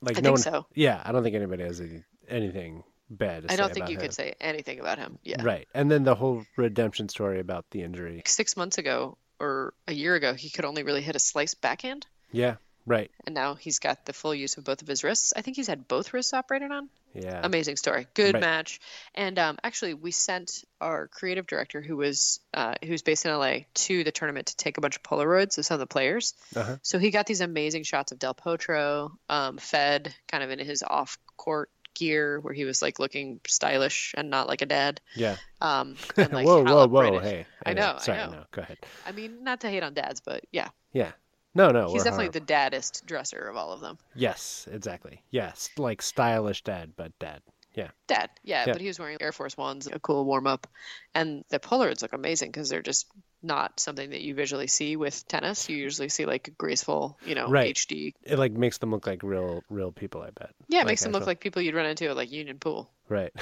Like 0.01 0.17
I 0.17 0.21
no 0.21 0.35
think 0.35 0.45
one. 0.45 0.63
so. 0.63 0.65
Yeah, 0.73 1.01
I 1.05 1.11
don't 1.11 1.23
think 1.23 1.35
anybody 1.35 1.63
has 1.63 1.79
any, 1.79 2.03
anything 2.27 2.83
bad 3.09 3.47
to 3.47 3.53
I 3.53 3.55
don't 3.55 3.73
think 3.73 3.89
you 3.89 3.95
him. 3.95 4.01
could 4.01 4.13
say 4.13 4.33
anything 4.41 4.79
about 4.79 4.97
him. 4.97 5.19
Yeah. 5.23 5.43
Right. 5.43 5.67
And 5.73 5.91
then 5.91 6.03
the 6.03 6.15
whole 6.15 6.43
redemption 6.57 7.09
story 7.09 7.39
about 7.39 7.65
the 7.71 7.83
injury. 7.83 8.21
Six 8.25 8.57
months 8.57 8.77
ago 8.77 9.17
or 9.39 9.73
a 9.87 9.93
year 9.93 10.15
ago, 10.15 10.33
he 10.33 10.49
could 10.49 10.65
only 10.65 10.83
really 10.83 11.01
hit 11.01 11.15
a 11.15 11.19
slice 11.19 11.53
backhand. 11.53 12.07
Yeah. 12.31 12.55
Right. 12.87 13.11
And 13.27 13.35
now 13.35 13.53
he's 13.55 13.77
got 13.79 14.05
the 14.05 14.13
full 14.13 14.33
use 14.33 14.57
of 14.57 14.63
both 14.63 14.81
of 14.81 14.87
his 14.87 15.03
wrists. 15.03 15.33
I 15.35 15.41
think 15.41 15.55
he's 15.57 15.67
had 15.67 15.87
both 15.87 16.13
wrists 16.13 16.33
operated 16.33 16.71
on. 16.71 16.89
Yeah. 17.13 17.41
amazing 17.43 17.75
story 17.77 18.07
good 18.13 18.35
Right. 18.35 18.41
match 18.41 18.79
and 19.15 19.37
um, 19.39 19.57
actually 19.63 19.93
we 19.93 20.11
sent 20.11 20.63
our 20.79 21.07
creative 21.07 21.45
director 21.47 21.81
who 21.81 21.97
was 21.97 22.39
uh, 22.53 22.75
who's 22.85 23.01
based 23.01 23.25
in 23.25 23.31
la 23.37 23.57
to 23.73 24.03
the 24.03 24.11
tournament 24.11 24.47
to 24.47 24.55
take 24.57 24.77
a 24.77 24.81
bunch 24.81 24.95
of 24.95 25.03
polaroids 25.03 25.57
of 25.57 25.65
some 25.65 25.75
of 25.75 25.79
the 25.79 25.87
players 25.87 26.33
Uh-huh. 26.55 26.77
so 26.81 26.99
he 26.99 27.11
got 27.11 27.25
these 27.27 27.41
amazing 27.41 27.83
shots 27.83 28.11
of 28.11 28.19
del 28.19 28.33
potro 28.33 29.11
um, 29.29 29.57
fed 29.57 30.13
kind 30.27 30.43
of 30.43 30.51
in 30.51 30.59
his 30.59 30.83
off 30.83 31.17
court 31.37 31.69
gear 31.93 32.39
where 32.39 32.53
he 32.53 32.63
was 32.63 32.81
like 32.81 32.99
looking 32.99 33.41
stylish 33.47 34.13
and 34.17 34.29
not 34.29 34.47
like 34.47 34.61
a 34.61 34.65
dad 34.65 35.01
Yeah. 35.15 35.35
um, 35.59 35.97
and, 36.17 36.31
like, 36.31 36.45
whoa, 36.45 36.63
whoa, 36.63 36.87
whoa! 36.87 37.19
Hey, 37.19 37.45
I 37.65 37.73
know, 37.73 37.95
I 37.95 37.99
Sorry, 37.99 38.17
know. 38.17 38.29
no. 38.31 38.43
Go 38.51 38.61
ahead. 38.61 38.77
i 39.05 39.11
mean 39.11 39.43
not 39.43 39.59
to 39.61 39.69
hate 39.69 39.83
on 39.83 39.93
dads 39.93 40.21
but 40.21 40.45
yeah 40.51 40.69
Yeah. 40.93 41.11
No, 41.53 41.69
no. 41.71 41.91
he's 41.91 42.03
definitely 42.03 42.25
horrible. 42.25 42.33
the 42.33 42.45
daddest 42.45 43.05
dresser 43.05 43.47
of 43.49 43.57
all 43.57 43.71
of 43.73 43.81
them 43.81 43.97
Yes, 44.15 44.67
exactly. 44.71 45.21
Yes, 45.31 45.69
like 45.77 46.01
stylish 46.01 46.63
dad, 46.63 46.93
but 46.95 47.17
dad. 47.19 47.41
Yeah. 47.73 47.91
Dad, 48.07 48.29
yeah, 48.43 48.65
Yeah. 48.67 48.73
but 48.73 48.81
he 48.81 48.87
was 48.87 48.99
wearing 48.99 49.17
Air 49.21 49.31
Force 49.31 49.55
Ones, 49.55 49.87
a 49.87 49.97
cool 49.99 50.25
warm 50.25 50.45
up, 50.45 50.67
and 51.15 51.45
the 51.49 51.57
Polaroids 51.59 52.01
look 52.01 52.11
amazing 52.11 52.51
because 52.51 52.67
they're 52.67 52.81
just 52.81 53.07
not 53.41 53.79
something 53.79 54.09
that 54.09 54.19
you 54.21 54.35
visually 54.35 54.67
see 54.67 54.97
with 54.97 55.25
tennis. 55.29 55.69
You 55.69 55.77
usually 55.77 56.09
see 56.09 56.25
like 56.25 56.49
a 56.49 56.51
graceful, 56.51 57.17
you 57.25 57.33
know, 57.33 57.47
Right. 57.47 57.73
HD. 57.75 58.13
It 58.23 58.37
like 58.37 58.51
makes 58.51 58.77
them 58.79 58.91
look 58.91 59.07
like 59.07 59.23
real, 59.23 59.63
real 59.69 59.91
people. 59.93 60.21
I 60.21 60.31
bet. 60.31 60.51
Yeah, 60.67 60.79
it 60.79 60.81
Like 60.81 60.87
makes 60.87 61.03
them 61.03 61.13
look 61.13 61.25
like 61.25 61.39
people 61.39 61.61
you'd 61.61 61.73
run 61.75 61.85
into 61.85 62.09
at 62.09 62.15
like 62.17 62.29
Union 62.31 62.59
Pool. 62.59 62.91
Right. 63.07 63.33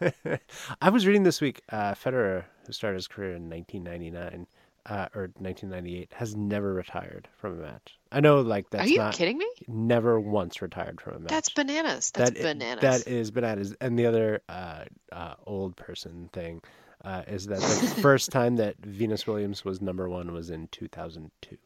I 0.80 0.90
was 0.90 1.06
reading 1.06 1.22
this 1.22 1.40
week. 1.40 1.62
Uh, 1.70 1.94
Federer, 1.94 2.44
who 2.66 2.72
started 2.72 2.96
his 2.96 3.08
career 3.08 3.34
in 3.36 3.48
1999 3.50 4.46
uh, 4.88 5.08
or 5.14 5.30
1998, 5.38 6.12
has 6.14 6.34
never 6.34 6.72
retired 6.72 7.28
from 7.36 7.58
a 7.58 7.62
match. 7.62 7.98
I 8.10 8.20
know, 8.20 8.40
like 8.40 8.70
that's 8.70 8.86
Are 8.86 8.90
you 8.90 8.98
not 8.98 9.14
kidding 9.14 9.38
me? 9.38 9.46
never 9.66 10.18
once 10.18 10.62
retired 10.62 11.00
from 11.00 11.14
a 11.14 11.18
match. 11.20 11.28
That's 11.28 11.48
bananas. 11.50 12.10
That's 12.10 12.30
That 12.30 12.42
bananas. 12.42 12.82
That 12.82 13.10
is 13.10 13.30
bananas. 13.30 13.74
And 13.80 13.98
the 13.98 14.06
other 14.06 14.40
uh, 14.48 14.84
uh, 15.12 15.34
old 15.46 15.76
person 15.76 16.30
thing 16.32 16.62
uh, 17.04 17.22
is 17.28 17.46
that 17.46 17.60
the 17.60 17.94
first 18.02 18.30
time 18.30 18.56
that 18.56 18.76
Venus 18.78 19.26
Williams 19.26 19.64
was 19.64 19.80
number 19.80 20.08
one 20.08 20.32
was 20.32 20.50
in 20.50 20.68
2002. 20.68 21.56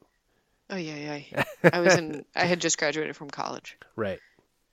oh 0.70 0.76
yeah, 0.76 1.16
yeah. 1.16 1.44
I 1.72 1.80
was 1.80 1.96
in. 1.96 2.24
I 2.34 2.44
had 2.44 2.60
just 2.60 2.78
graduated 2.78 3.16
from 3.16 3.30
college. 3.30 3.78
Right. 3.96 4.20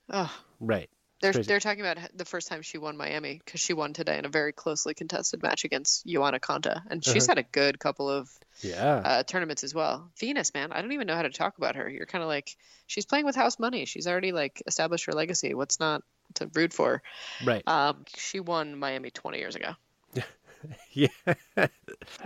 Oh, 0.09 0.33
Right. 0.59 0.89
They're 1.21 1.33
crazy. 1.33 1.47
they're 1.47 1.59
talking 1.59 1.81
about 1.81 1.97
the 2.15 2.25
first 2.25 2.47
time 2.47 2.61
she 2.61 2.77
won 2.77 2.95
Miami 2.95 3.41
because 3.43 3.59
she 3.59 3.73
won 3.73 3.93
today 3.93 4.17
in 4.17 4.25
a 4.25 4.29
very 4.29 4.53
closely 4.53 4.93
contested 4.93 5.43
match 5.43 5.65
against 5.65 6.05
Johanna 6.05 6.39
Konta, 6.39 6.81
and 6.89 7.03
she's 7.03 7.23
Uh-huh. 7.23 7.31
had 7.31 7.37
a 7.39 7.43
good 7.43 7.77
couple 7.79 8.09
of 8.09 8.29
Yeah. 8.61 8.95
uh, 9.03 9.23
tournaments 9.23 9.63
as 9.63 9.73
well. 9.73 10.11
Venus, 10.17 10.53
man, 10.53 10.71
I 10.71 10.81
don't 10.81 10.91
even 10.93 11.07
know 11.07 11.15
how 11.15 11.23
to 11.23 11.29
talk 11.29 11.57
about 11.57 11.75
her. 11.75 11.89
You're 11.89 12.05
kind 12.05 12.21
of 12.23 12.27
like 12.29 12.55
she's 12.87 13.05
playing 13.05 13.25
with 13.25 13.35
house 13.35 13.59
money. 13.59 13.85
She's 13.85 14.07
already 14.07 14.31
like 14.31 14.63
established 14.65 15.05
her 15.05 15.13
legacy. 15.13 15.53
What's 15.53 15.79
not 15.79 16.03
to 16.35 16.49
root 16.53 16.71
for? 16.73 17.01
right. 17.43 17.67
Um, 17.67 18.05
she 18.15 18.39
won 18.39 18.77
Miami 18.77 19.11
20 19.11 19.39
years 19.39 19.55
ago. 19.55 19.73
yeah. 20.91 21.07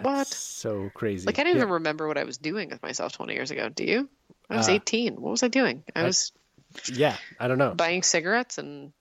What? 0.02 0.28
So 0.28 0.90
crazy. 0.94 1.26
Like 1.26 1.40
I 1.40 1.44
don't 1.44 1.54
Yeah. 1.54 1.62
even 1.62 1.70
remember 1.74 2.08
what 2.08 2.18
I 2.18 2.24
was 2.24 2.38
doing 2.38 2.70
with 2.70 2.82
myself 2.82 3.14
20 3.14 3.34
years 3.34 3.52
ago. 3.52 3.70
Do 3.70 3.84
you? 3.86 4.10
I 4.50 4.58
was 4.58 4.68
Uh, 4.70 4.74
18. 4.74 5.16
What 5.22 5.32
was 5.32 5.44
I 5.44 5.48
doing? 5.48 5.84
I 5.96 6.02
I- 6.02 6.04
was 6.04 6.32
Yeah. 6.92 7.18
I 7.40 7.48
don't 7.48 7.58
know. 7.58 7.74
buying 7.74 8.04
cigarettes 8.04 8.58
and 8.58 8.94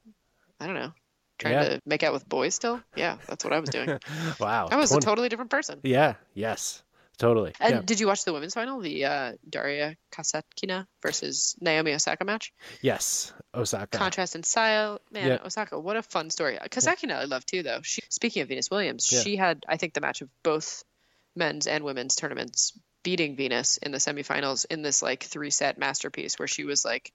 I 0.60 0.66
don't 0.66 0.74
know, 0.76 0.92
trying 1.38 1.54
Yeah. 1.54 1.64
to 1.70 1.80
make 1.86 2.02
out 2.02 2.12
with 2.12 2.28
boys 2.28 2.54
still. 2.54 2.80
Yeah, 2.96 3.18
that's 3.26 3.44
what 3.44 3.52
I 3.52 3.58
was 3.60 3.70
doing. 3.70 3.98
wow. 4.40 4.68
I 4.70 4.76
was 4.76 4.90
20 4.90 5.02
a 5.04 5.06
totally 5.06 5.28
different 5.28 5.50
person. 5.50 5.80
Yeah. 5.82 6.14
Yes. 6.34 6.82
Totally. 7.18 7.52
And 7.60 7.74
yeah. 7.74 7.80
did 7.84 8.00
you 8.00 8.06
watch 8.06 8.24
the 8.24 8.32
women's 8.32 8.54
final, 8.54 8.80
the 8.80 9.04
uh, 9.04 9.32
Daria 9.48 9.96
Kasatkina 10.10 10.86
versus 11.02 11.54
Naomi 11.60 11.92
Osaka 11.92 12.24
match? 12.24 12.52
Yes. 12.80 13.32
Osaka. 13.54 13.96
contrast 13.98 14.34
in 14.34 14.42
style. 14.42 15.00
Man, 15.12 15.28
Yeah. 15.28 15.38
Osaka, 15.44 15.78
what 15.78 15.96
a 15.96 16.02
fun 16.02 16.30
story. 16.30 16.58
Kasatkina, 16.70 17.12
I 17.12 17.24
love 17.24 17.44
too, 17.46 17.62
though. 17.62 17.80
She, 17.82 18.02
speaking 18.08 18.42
of 18.42 18.48
Venus 18.48 18.70
Williams, 18.70 19.04
she 19.06 19.36
had, 19.36 19.64
I 19.68 19.76
think, 19.76 19.94
the 19.94 20.00
match 20.00 20.22
of 20.22 20.28
both 20.42 20.82
men's 21.36 21.66
and 21.66 21.84
women's 21.84 22.16
tournaments, 22.16 22.72
beating 23.02 23.36
Venus 23.36 23.76
in 23.78 23.92
the 23.92 23.98
semifinals 23.98 24.66
in 24.70 24.82
this 24.82 25.02
like 25.02 25.22
three 25.24 25.50
set 25.50 25.78
masterpiece 25.78 26.38
where 26.38 26.48
she 26.48 26.64
was 26.64 26.84
like 26.84 27.12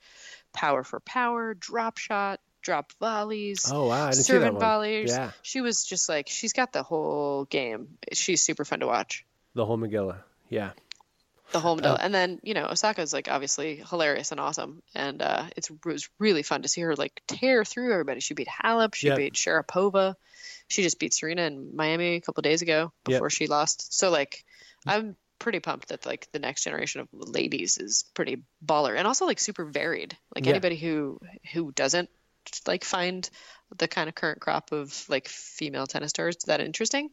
power 0.53 0.83
for 0.83 0.99
power, 0.99 1.53
drop 1.53 1.97
shot, 1.97 2.39
drop 2.61 2.91
volleys. 2.99 3.71
oh 3.73 3.87
wow! 3.87 4.07
I 4.07 4.11
didn't 4.11 4.25
see 4.25 4.33
that 4.33 4.39
Servant 4.39 4.59
volleys. 4.59 5.09
Yeah. 5.11 5.31
She 5.41 5.61
was 5.61 5.83
just 5.85 6.09
like 6.09 6.27
she's 6.29 6.53
got 6.53 6.73
the 6.73 6.83
whole 6.83 7.45
game. 7.45 7.97
She's 8.13 8.41
super 8.43 8.65
fun 8.65 8.79
to 8.81 8.87
watch. 8.87 9.25
The 9.53 9.65
whole 9.65 9.77
Megillah. 9.77 10.17
Yeah. 10.49 10.71
the 11.51 11.59
whole 11.59 11.75
middle. 11.75 11.93
Oh. 11.93 11.97
And 11.99 12.13
then, 12.13 12.39
you 12.43 12.53
know, 12.53 12.65
Osaka's 12.67 13.13
like 13.13 13.29
obviously 13.29 13.77
hilarious 13.89 14.31
and 14.31 14.39
awesome. 14.39 14.81
And 14.93 15.21
uh, 15.21 15.45
it's, 15.55 15.69
it 15.69 15.85
was 15.85 16.09
really 16.19 16.43
fun 16.43 16.61
to 16.63 16.67
see 16.67 16.81
her 16.81 16.95
like 16.95 17.21
tear 17.27 17.63
through 17.63 17.91
everybody. 17.93 18.19
She 18.19 18.33
beat 18.33 18.47
Halep, 18.49 18.93
she 18.95 19.07
Yep. 19.07 19.17
beat 19.17 19.33
Sharapova. 19.33 20.15
She 20.67 20.83
just 20.83 20.99
beat 20.99 21.13
Serena 21.13 21.43
in 21.43 21.75
Miami 21.75 22.15
a 22.15 22.21
couple 22.21 22.41
days 22.41 22.61
ago 22.61 22.91
Yep. 23.07 23.15
before 23.15 23.29
she 23.29 23.47
lost. 23.47 23.97
So, 23.97 24.09
like, 24.11 24.43
I'm 24.85 25.15
pretty 25.39 25.59
pumped 25.59 25.89
that 25.89 26.05
like 26.05 26.27
the 26.31 26.39
next 26.39 26.63
generation 26.63 27.01
of 27.01 27.07
ladies 27.11 27.77
is 27.77 28.05
pretty 28.13 28.43
baller 28.65 28.97
and 28.97 29.07
also 29.07 29.25
like 29.25 29.39
super 29.39 29.65
varied. 29.65 30.17
Like 30.35 30.45
Yeah. 30.45 30.51
anybody 30.51 30.75
who 30.77 31.19
who 31.53 31.71
doesn't 31.71 32.09
like 32.65 32.85
find 32.85 33.29
the 33.75 33.89
kind 33.89 34.07
of 34.07 34.15
current 34.15 34.39
crop 34.39 34.71
of 34.71 35.03
like 35.09 35.27
female 35.27 35.85
tennis 35.85 36.11
stars 36.11 36.37
that 36.45 36.61
interesting 36.61 37.09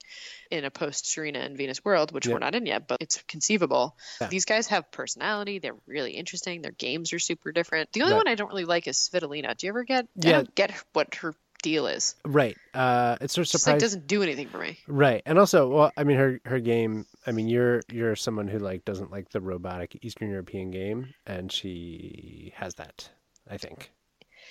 in 0.48 0.64
a 0.64 0.70
post 0.70 1.08
Serena 1.10 1.40
and 1.40 1.56
Venus 1.56 1.84
world, 1.84 2.12
which 2.12 2.26
Yeah. 2.26 2.34
we're 2.34 2.38
not 2.38 2.54
in 2.54 2.66
yet, 2.66 2.86
but 2.86 2.98
it's 3.00 3.20
conceivable. 3.26 3.96
Yeah. 4.20 4.28
These 4.28 4.44
guys 4.44 4.68
have 4.68 4.92
personality. 4.92 5.58
They're 5.58 5.76
really 5.88 6.12
interesting. 6.12 6.62
Their 6.62 6.70
games 6.70 7.12
are 7.12 7.18
super 7.18 7.50
different. 7.50 7.92
The 7.92 8.02
only 8.02 8.12
Right. 8.12 8.18
one 8.18 8.28
I 8.28 8.36
don't 8.36 8.48
really 8.48 8.64
like 8.64 8.86
is 8.86 8.96
Svitolina. 8.96 9.56
Do 9.56 9.66
you 9.66 9.72
ever 9.72 9.82
get? 9.82 10.04
I 10.04 10.08
Yeah. 10.28 10.32
don't 10.32 10.54
get 10.54 10.70
what 10.92 11.16
her 11.16 11.34
deal 11.64 11.88
is. 11.88 12.14
Right. 12.24 12.56
Uh, 12.72 13.16
it's 13.20 13.34
sort 13.34 13.48
of 13.48 13.50
Just 13.52 13.66
like 13.66 13.80
doesn't 13.80 14.06
do 14.06 14.22
anything 14.22 14.48
for 14.48 14.58
me. 14.58 14.78
Right, 14.86 15.22
and 15.26 15.38
also, 15.38 15.68
well, 15.68 15.92
I 15.96 16.04
mean, 16.04 16.16
her 16.18 16.40
her 16.44 16.60
game. 16.60 17.06
I 17.26 17.32
mean, 17.32 17.48
you're 17.48 17.82
you're 17.90 18.14
someone 18.14 18.46
who 18.46 18.58
like 18.60 18.84
doesn't 18.84 19.10
like 19.10 19.30
the 19.30 19.40
robotic 19.40 19.98
Eastern 20.02 20.30
European 20.30 20.70
game, 20.70 21.12
and 21.26 21.50
she 21.50 22.52
has 22.56 22.74
that. 22.76 23.08
I 23.50 23.56
think. 23.58 23.90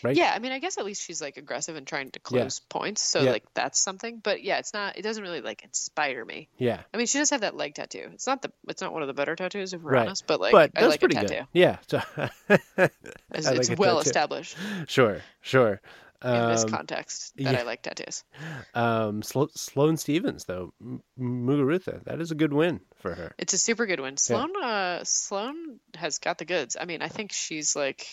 Right? 0.03 0.17
Yeah, 0.17 0.33
I 0.35 0.39
mean, 0.39 0.51
I 0.51 0.59
guess 0.59 0.77
at 0.77 0.83
least 0.83 1.01
she's 1.05 1.21
like 1.21 1.37
aggressive 1.37 1.77
and 1.77 1.87
trying 1.87 2.11
to 2.11 2.19
close 2.19 2.59
points. 2.59 3.01
So 3.01 3.21
Yeah. 3.21 3.31
like 3.31 3.45
that's 3.53 3.79
something. 3.79 4.19
But 4.21 4.43
yeah, 4.43 4.57
it's 4.57 4.73
not. 4.73 4.97
It 4.97 5.01
doesn't 5.03 5.23
really 5.23 5.39
like 5.39 5.63
inspire 5.63 6.25
me. 6.25 6.49
Yeah, 6.57 6.81
I 6.93 6.97
mean, 6.97 7.07
she 7.07 7.19
does 7.19 7.29
have 7.29 7.41
that 7.41 7.55
leg 7.55 7.73
tattoo. 7.75 8.09
It's 8.13 8.27
not 8.27 8.41
the. 8.41 8.51
It's 8.67 8.81
not 8.81 8.91
one 8.91 9.01
of 9.01 9.07
the 9.07 9.13
better 9.13 9.35
tattoos 9.35 9.73
if 9.73 9.81
we're 9.81 9.91
Right. 9.93 10.07
honest. 10.07 10.27
But 10.27 10.41
like, 10.41 10.51
but 10.51 10.71
I 10.75 10.81
that's 10.81 10.91
like 10.91 10.99
pretty 10.99 11.15
good. 11.15 11.47
Yeah, 11.53 11.77
so 11.87 12.01
It's, 12.47 13.47
like 13.47 13.59
it's 13.59 13.69
well 13.77 13.97
tattoo. 13.97 14.09
established 14.09 14.57
sure, 14.87 15.21
sure. 15.41 15.79
In 16.23 16.47
this 16.47 16.63
Um, 16.63 16.69
context 16.69 17.33
that 17.37 17.53
yeah. 17.53 17.59
I 17.59 17.63
like 17.63 17.81
tattoos. 17.81 18.23
um, 18.73 19.21
Slo- 19.23 19.49
Sloane 19.55 19.97
Stevens 19.97 20.45
though, 20.45 20.73
M- 20.81 21.03
Muguruza, 21.19 22.03
that 22.05 22.21
is 22.21 22.31
a 22.31 22.35
good 22.35 22.53
win 22.53 22.79
for 23.01 23.13
her. 23.13 23.35
It's 23.37 23.53
a 23.53 23.57
super 23.57 23.85
good 23.85 23.99
one. 23.99 24.15
Sloane, 24.17 24.55
uh, 24.55 25.03
Sloane 25.03 25.79
has 25.95 26.19
got 26.19 26.37
the 26.37 26.45
goods. 26.45 26.77
I 26.79 26.85
mean, 26.85 27.01
I 27.01 27.09
think 27.09 27.33
she's 27.33 27.75
like, 27.75 28.07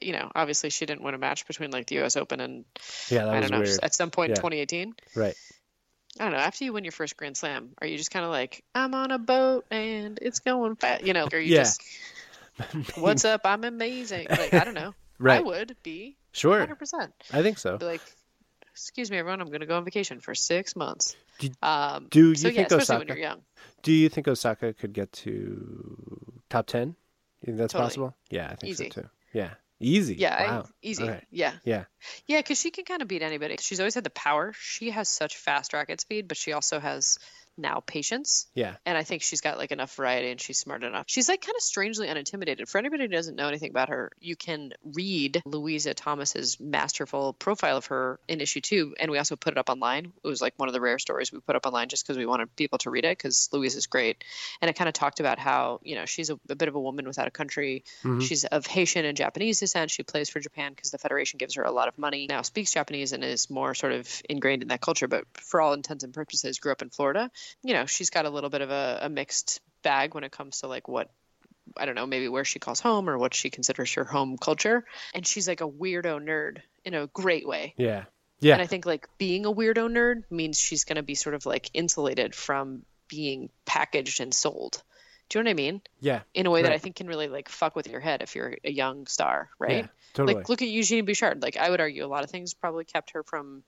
you 0.00 0.12
know, 0.12 0.30
obviously 0.34 0.70
she 0.70 0.84
didn't 0.86 1.02
win 1.02 1.14
a 1.14 1.18
match 1.18 1.46
between 1.46 1.70
like 1.70 1.86
the 1.86 1.96
U.S. 1.96 2.16
Open 2.16 2.40
and 2.40 2.64
Yeah, 3.08 3.24
that 3.24 3.34
I 3.34 3.40
don't 3.40 3.50
know 3.50 3.60
weird. 3.60 3.80
at 3.82 3.94
some 3.94 4.10
point 4.10 4.30
in 4.30 4.36
Yeah. 4.36 4.40
2018. 4.42 4.94
Right. 5.16 5.34
I 6.20 6.24
don't 6.24 6.32
know. 6.34 6.38
After 6.38 6.64
you 6.64 6.74
win 6.74 6.84
your 6.84 6.92
first 6.92 7.16
Grand 7.16 7.36
Slam, 7.38 7.70
are 7.80 7.86
you 7.86 7.96
just 7.96 8.10
kind 8.10 8.24
of 8.26 8.30
like, 8.30 8.62
I'm 8.74 8.94
on 8.94 9.10
a 9.10 9.18
boat 9.18 9.64
and 9.70 10.18
it's 10.20 10.40
going 10.40 10.76
fast? 10.76 11.02
You 11.04 11.14
know, 11.14 11.26
or 11.32 11.38
you 11.38 11.54
Yeah. 11.54 11.62
just, 11.62 11.82
what's 12.96 13.24
up? 13.24 13.40
I'm 13.44 13.64
amazing. 13.64 14.26
Like 14.28 14.52
I 14.54 14.64
don't 14.64 14.74
know. 14.74 14.94
right. 15.18 15.38
I 15.38 15.42
would 15.42 15.74
be 15.82 16.16
Sure, 16.32 16.52
100. 16.58 16.76
percent 16.76 17.12
I 17.32 17.42
think 17.42 17.58
so. 17.58 17.78
Be 17.78 17.84
like, 17.84 18.00
excuse 18.72 19.10
me, 19.10 19.18
everyone. 19.18 19.40
I'm 19.40 19.48
going 19.48 19.60
to 19.60 19.66
go 19.66 19.76
on 19.76 19.84
vacation 19.84 20.20
for 20.20 20.34
six 20.34 20.74
months. 20.74 21.14
Did- 21.38 21.56
um, 21.62 22.08
do 22.10 22.28
you 22.30 22.34
so 22.34 22.48
yeah, 22.48 22.54
think 22.66 22.70
especially 22.72 22.94
when 22.98 23.06
Osaka- 23.10 23.18
you're 23.20 23.28
young. 23.28 23.42
Do 23.82 23.92
you 23.92 24.08
think 24.08 24.28
Osaka 24.28 24.72
could 24.72 24.92
get 24.92 25.12
to 25.12 26.42
top 26.50 26.66
ten? 26.66 26.94
You 27.40 27.46
think 27.46 27.58
that's 27.58 27.72
Totally. 27.72 27.88
possible? 27.88 28.16
Yeah, 28.30 28.46
I 28.50 28.54
think 28.54 28.70
Easy. 28.72 28.90
so 28.90 29.02
too. 29.02 29.08
Yeah, 29.32 29.50
easy. 29.80 30.14
Yeah, 30.14 30.40
wow. 30.42 30.62
I, 30.66 30.70
easy. 30.82 31.02
Okay. 31.04 31.20
Yeah. 31.30 31.52
Yeah. 31.64 31.84
Yeah, 32.26 32.38
because 32.38 32.60
she 32.60 32.70
can 32.70 32.84
kind 32.84 33.02
of 33.02 33.08
beat 33.08 33.22
anybody. 33.22 33.56
She's 33.60 33.80
always 33.80 33.94
had 33.94 34.04
the 34.04 34.10
power. 34.10 34.52
She 34.58 34.90
has 34.90 35.08
such 35.08 35.36
fast 35.36 35.72
racket 35.72 36.00
speed, 36.00 36.28
but 36.28 36.36
she 36.36 36.52
also 36.52 36.78
has 36.78 37.18
now 37.56 37.82
patience. 37.86 38.46
Yeah. 38.54 38.76
And 38.86 38.96
I 38.96 39.02
think 39.02 39.22
she's 39.22 39.40
got 39.40 39.58
like 39.58 39.72
enough 39.72 39.94
variety 39.94 40.30
and 40.30 40.40
she's 40.40 40.58
smart 40.58 40.82
enough. 40.82 41.04
She's 41.08 41.28
like 41.28 41.40
kind 41.40 41.56
of 41.56 41.62
strangely 41.62 42.08
unintimidated. 42.08 42.68
For 42.68 42.78
anybody 42.78 43.04
who 43.04 43.08
doesn't 43.08 43.36
know 43.36 43.48
anything 43.48 43.70
about 43.70 43.88
her, 43.88 44.12
you 44.20 44.36
can 44.36 44.72
read 44.84 45.42
Louisa 45.44 45.94
Thomas's 45.94 46.58
masterful 46.60 47.32
profile 47.34 47.76
of 47.76 47.86
her 47.86 48.18
in 48.28 48.40
issue 48.40 48.60
two. 48.60 48.94
And 48.98 49.10
we 49.10 49.18
also 49.18 49.36
put 49.36 49.52
it 49.52 49.58
up 49.58 49.70
online. 49.70 50.12
It 50.24 50.28
was 50.28 50.40
like 50.40 50.54
one 50.56 50.68
of 50.68 50.72
the 50.72 50.80
rare 50.80 50.98
stories 50.98 51.32
we 51.32 51.40
put 51.40 51.56
up 51.56 51.66
online 51.66 51.88
just 51.88 52.04
because 52.04 52.18
we 52.18 52.26
wanted 52.26 52.54
people 52.56 52.78
to 52.78 52.90
read 52.90 53.04
it 53.04 53.16
because 53.16 53.48
Louise 53.52 53.76
is 53.76 53.86
great. 53.86 54.24
And 54.60 54.68
it 54.68 54.76
kind 54.76 54.88
of 54.88 54.94
talked 54.94 55.20
about 55.20 55.38
how, 55.38 55.80
you 55.82 55.94
know, 55.94 56.06
she's 56.06 56.30
a, 56.30 56.38
a 56.48 56.54
bit 56.54 56.68
of 56.68 56.74
a 56.74 56.80
woman 56.80 57.06
without 57.06 57.26
a 57.26 57.30
country. 57.30 57.84
Mhm. 58.02 58.22
She's 58.22 58.44
of 58.44 58.66
Haitian 58.66 59.04
and 59.04 59.16
Japanese 59.16 59.60
descent. 59.60 59.90
She 59.90 60.02
plays 60.02 60.30
for 60.30 60.40
Japan 60.40 60.72
because 60.72 60.90
the 60.90 60.98
Federation 60.98 61.38
gives 61.38 61.54
her 61.54 61.62
a 61.62 61.70
lot 61.70 61.88
of 61.88 61.98
money. 61.98 62.26
Now 62.28 62.42
speaks 62.42 62.72
Japanese 62.72 63.12
and 63.12 63.22
is 63.24 63.50
more 63.50 63.74
sort 63.74 63.92
of 63.92 64.22
ingrained 64.28 64.62
in 64.62 64.68
that 64.68 64.80
culture, 64.80 65.08
but 65.08 65.24
for 65.34 65.60
all 65.60 65.72
intents 65.72 66.04
and 66.04 66.14
purposes, 66.14 66.58
grew 66.58 66.72
up 66.72 66.82
in 66.82 66.90
Florida. 66.90 67.30
You 67.62 67.74
know, 67.74 67.86
she's 67.86 68.10
got 68.10 68.24
a 68.24 68.30
little 68.30 68.50
bit 68.50 68.60
of 68.60 68.70
a, 68.70 69.00
a 69.02 69.08
mixed 69.08 69.60
bag 69.82 70.14
when 70.14 70.24
it 70.24 70.32
comes 70.32 70.60
to 70.60 70.68
like 70.68 70.88
what 70.88 71.10
I 71.76 71.86
don't 71.86 71.94
know, 71.94 72.06
maybe 72.06 72.28
where 72.28 72.44
she 72.44 72.58
calls 72.58 72.80
home 72.80 73.08
or 73.08 73.16
what 73.16 73.34
she 73.34 73.50
considers 73.50 73.92
her 73.94 74.04
home 74.04 74.36
culture. 74.36 74.84
And 75.14 75.26
she's 75.26 75.46
like 75.48 75.60
a 75.60 75.68
weirdo 75.68 76.22
nerd 76.22 76.58
in 76.84 76.94
a 76.94 77.06
great 77.06 77.46
way. 77.46 77.74
Yeah. 77.76 78.04
Yeah. 78.40 78.54
And 78.54 78.62
I 78.62 78.66
think 78.66 78.84
like 78.84 79.08
being 79.18 79.46
a 79.46 79.52
weirdo 79.52 79.88
nerd 79.88 80.24
means 80.30 80.58
she's 80.58 80.84
going 80.84 80.96
to 80.96 81.02
be 81.02 81.14
sort 81.14 81.34
of 81.34 81.46
like 81.46 81.70
insulated 81.74 82.34
from 82.34 82.82
being 83.08 83.50
packaged 83.64 84.20
and 84.20 84.34
sold. 84.34 84.82
Do 85.28 85.38
you 85.38 85.44
know 85.44 85.48
what 85.48 85.52
I 85.52 85.54
mean? 85.54 85.82
yeah. 86.00 86.22
In 86.34 86.46
a 86.46 86.50
way 86.50 86.62
that 86.62 86.72
I 86.72 86.78
think 86.78 86.96
can 86.96 87.06
really 87.06 87.28
like 87.28 87.48
fuck 87.48 87.76
with 87.76 87.86
your 87.86 88.00
head 88.00 88.20
if 88.20 88.34
you're 88.34 88.56
a 88.64 88.70
young 88.70 89.06
star, 89.06 89.48
right? 89.58 89.84
Yeah. 89.84 89.86
Totally. 90.14 90.34
Like 90.34 90.48
look 90.48 90.60
at 90.60 90.68
Eugenie 90.68 91.02
Bouchard. 91.02 91.40
Like 91.40 91.56
I 91.56 91.70
would 91.70 91.80
argue 91.80 92.04
a 92.04 92.06
lot 92.06 92.24
of 92.24 92.30
things 92.30 92.52
probably 92.52 92.84
kept 92.84 93.12
her 93.12 93.22
from 93.22 93.62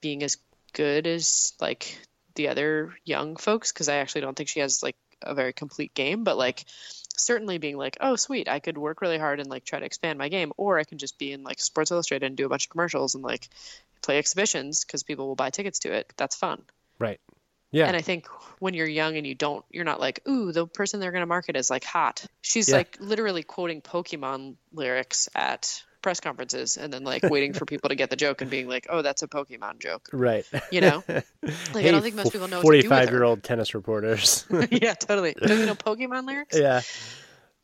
being 0.00 0.22
as 0.22 0.38
good 0.72 1.06
as 1.06 1.52
like 1.60 1.98
the 2.34 2.48
other 2.48 2.94
young 3.04 3.36
folks 3.36 3.72
because 3.72 3.88
I 3.88 3.96
actually 3.96 4.22
don't 4.22 4.36
think 4.36 4.48
she 4.48 4.60
has 4.60 4.82
like 4.82 4.96
a 5.22 5.34
very 5.34 5.52
complete 5.52 5.94
game, 5.94 6.24
but 6.24 6.36
like 6.38 6.64
certainly 7.16 7.58
being 7.58 7.76
like, 7.76 7.96
oh 8.00 8.16
sweet, 8.16 8.48
I 8.48 8.60
could 8.60 8.78
work 8.78 9.00
really 9.02 9.18
hard 9.18 9.40
and 9.40 9.50
like 9.50 9.64
try 9.64 9.78
to 9.78 9.84
expand 9.86 10.18
my 10.18 10.28
game, 10.28 10.52
or 10.56 10.78
I 10.78 10.84
can 10.84 10.98
just 10.98 11.18
be 11.18 11.32
in 11.32 11.42
like 11.42 11.60
Sports 11.60 11.90
Illustrated 11.90 12.26
and 12.26 12.36
do 12.36 12.46
a 12.46 12.48
bunch 12.48 12.66
of 12.66 12.70
commercials 12.70 13.14
and 13.14 13.22
like 13.24 13.48
play 14.02 14.18
exhibitions 14.18 14.84
because 14.84 15.02
people 15.02 15.26
will 15.28 15.36
buy 15.36 15.50
tickets 15.50 15.80
to 15.80 15.92
it. 15.92 16.12
That's 16.16 16.36
fun. 16.36 16.62
right. 16.98 17.20
Yeah. 17.72 17.86
And 17.86 17.94
I 17.96 18.00
think 18.00 18.26
when 18.58 18.74
you're 18.74 18.88
young 18.88 19.16
and 19.16 19.24
you 19.24 19.36
don't, 19.36 19.64
you're 19.70 19.84
not 19.84 20.00
like, 20.00 20.22
ooh, 20.28 20.50
the 20.50 20.66
person 20.66 20.98
they're 20.98 21.12
going 21.12 21.22
to 21.22 21.26
market 21.26 21.54
is 21.54 21.70
like 21.70 21.84
hot. 21.84 22.26
She's 22.42 22.68
Yeah. 22.68 22.78
like 22.78 22.96
literally 22.98 23.44
quoting 23.44 23.80
Pokemon 23.80 24.56
lyrics 24.72 25.28
at 25.36 25.84
press 26.02 26.20
conferences 26.20 26.76
and 26.76 26.92
then 26.92 27.04
like 27.04 27.22
waiting 27.22 27.52
for 27.52 27.64
people 27.66 27.88
to 27.88 27.94
get 27.94 28.10
the 28.10 28.16
joke 28.16 28.40
and 28.40 28.50
being 28.50 28.68
like, 28.68 28.86
oh, 28.90 29.02
that's 29.02 29.22
a 29.22 29.28
Pokemon 29.28 29.78
joke. 29.78 30.08
right. 30.12 30.44
You 30.70 30.80
know? 30.80 31.04
Like, 31.72 31.86
I 31.86 31.90
don't 31.90 32.02
think 32.02 32.16
most 32.16 32.32
people 32.32 32.48
know 32.48 32.58
what 32.58 32.62
to 32.62 32.70
do 32.70 32.76
with 32.76 32.84
her. 32.84 32.88
Forty-five-year-old 32.90 33.42
tennis 33.42 33.74
reporters. 33.74 34.44
yeah, 34.70 34.94
totally. 34.94 35.34
Don't 35.34 35.58
you 35.58 35.66
know 35.66 35.74
Pokemon 35.74 36.26
lyrics? 36.26 36.58
yeah. 36.58 36.82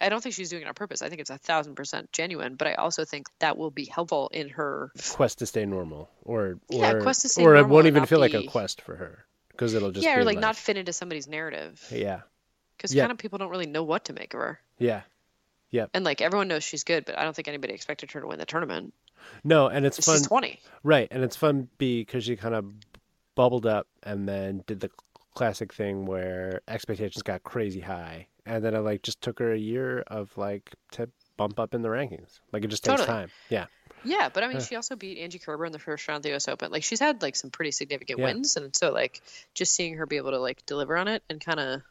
I 0.01 0.09
don't 0.11 0.23
think 0.23 0.35
she's 0.35 0.51
doing 0.51 0.63
it 0.63 0.69
on 0.69 0.75
purpose. 0.75 1.03
I 1.03 1.09
think 1.09 1.21
it's 1.21 1.31
a 1.31 1.39
thousand 1.39 1.75
percent 1.75 2.13
genuine, 2.13 2.55
but 2.57 2.69
I 2.69 2.75
also 2.75 3.05
think 3.05 3.27
that 3.41 3.57
will 3.57 3.71
be 3.71 3.85
helpful 3.87 4.29
in 4.33 4.51
her. 4.51 4.93
Quest 5.13 5.39
to 5.39 5.47
stay 5.47 5.65
normal, 5.67 6.11
or 6.23 6.59
Yeah, 6.69 7.01
quest 7.01 7.23
to 7.23 7.29
stay 7.29 7.43
or 7.43 7.55
it 7.55 7.61
normal 7.61 7.75
won't 7.77 7.87
even 7.87 8.07
feel 8.07 8.19
like 8.21 8.35
a 8.35 8.47
quest 8.47 8.83
for 8.83 8.97
her 8.97 9.25
because 9.53 9.75
it'll 9.75 9.91
just 9.93 10.05
yeah, 10.05 10.17
be 10.17 10.21
or 10.21 10.25
like 10.25 10.39
not 10.39 10.57
fit 10.57 10.77
into 10.77 10.93
somebody's 10.93 11.27
narrative. 11.29 11.83
Yeah. 11.91 12.21
Because 12.77 12.95
Yeah. 12.95 13.05
kind 13.05 13.13
of 13.13 13.19
people 13.19 13.39
don't 13.39 13.51
really 13.51 13.67
know 13.67 13.83
what 13.85 14.05
to 14.07 14.13
make 14.13 14.35
of 14.35 14.41
her. 14.41 14.61
Yeah. 14.79 15.03
And 15.95 16.05
like 16.05 16.21
everyone 16.21 16.49
knows 16.49 16.65
she's 16.65 16.85
good, 16.85 17.05
but 17.05 17.19
I 17.19 17.25
don't 17.25 17.35
think 17.35 17.49
anybody 17.49 17.75
expected 17.75 18.11
her 18.13 18.21
to 18.21 18.27
win 18.27 18.39
the 18.39 18.47
tournament. 18.47 18.95
No, 19.45 19.69
and 19.69 19.85
it's 19.85 20.05
fun. 20.05 20.19
She's 20.19 20.27
20. 20.27 20.61
Right, 20.85 21.09
and 21.11 21.25
it's 21.25 21.37
fun 21.37 21.69
because 21.79 22.25
she 22.25 22.37
kind 22.37 22.55
of 22.55 22.65
bubbled 23.35 23.67
up 23.67 23.87
and 24.03 24.29
then 24.29 24.63
did 24.67 24.81
the 24.81 24.91
classic 25.35 25.73
thing 25.75 26.07
where 26.07 26.61
expectations 26.69 27.23
got 27.23 27.43
crazy 27.43 27.81
high, 27.81 28.27
and 28.47 28.65
then 28.65 28.75
it 28.75 28.81
like 28.81 29.03
just 29.03 29.21
took 29.21 29.39
her 29.39 29.53
a 29.53 29.59
year 29.59 30.01
of 30.07 30.31
like 30.39 30.71
to 30.93 31.09
bump 31.37 31.59
up 31.59 31.75
in 31.75 31.83
the 31.83 31.89
rankings. 31.89 32.41
Like 32.53 32.65
it 32.65 32.69
just 32.69 32.85
takes 32.85 33.05
time. 33.05 33.31
Yeah, 33.51 33.67
Yeah, 34.05 34.31
but 34.33 34.43
I 34.43 34.49
mean, 34.49 34.61
she 34.61 34.77
also 34.77 34.97
beat 34.97 35.19
Angie 35.19 35.39
Kerber 35.39 35.67
in 35.67 35.73
the 35.73 35.79
first 35.79 36.07
round 36.09 36.19
of 36.19 36.23
the 36.23 36.31
U.S. 36.31 36.49
Open. 36.49 36.71
Like, 36.71 36.83
she's 36.85 37.01
had 37.01 37.21
like 37.21 37.37
some 37.37 37.51
pretty 37.51 37.73
significant 37.73 38.19
Yeah. 38.21 38.27
wins, 38.27 38.57
and 38.57 38.75
so 38.75 38.93
like 38.93 39.21
just 39.53 39.75
seeing 39.75 39.97
her 39.97 40.07
be 40.07 40.17
able 40.17 40.31
to 40.31 40.39
like 40.39 40.65
deliver 40.65 40.97
on 40.97 41.09
it 41.09 41.23
and 41.29 41.41
kind 41.45 41.61
of 41.61 41.83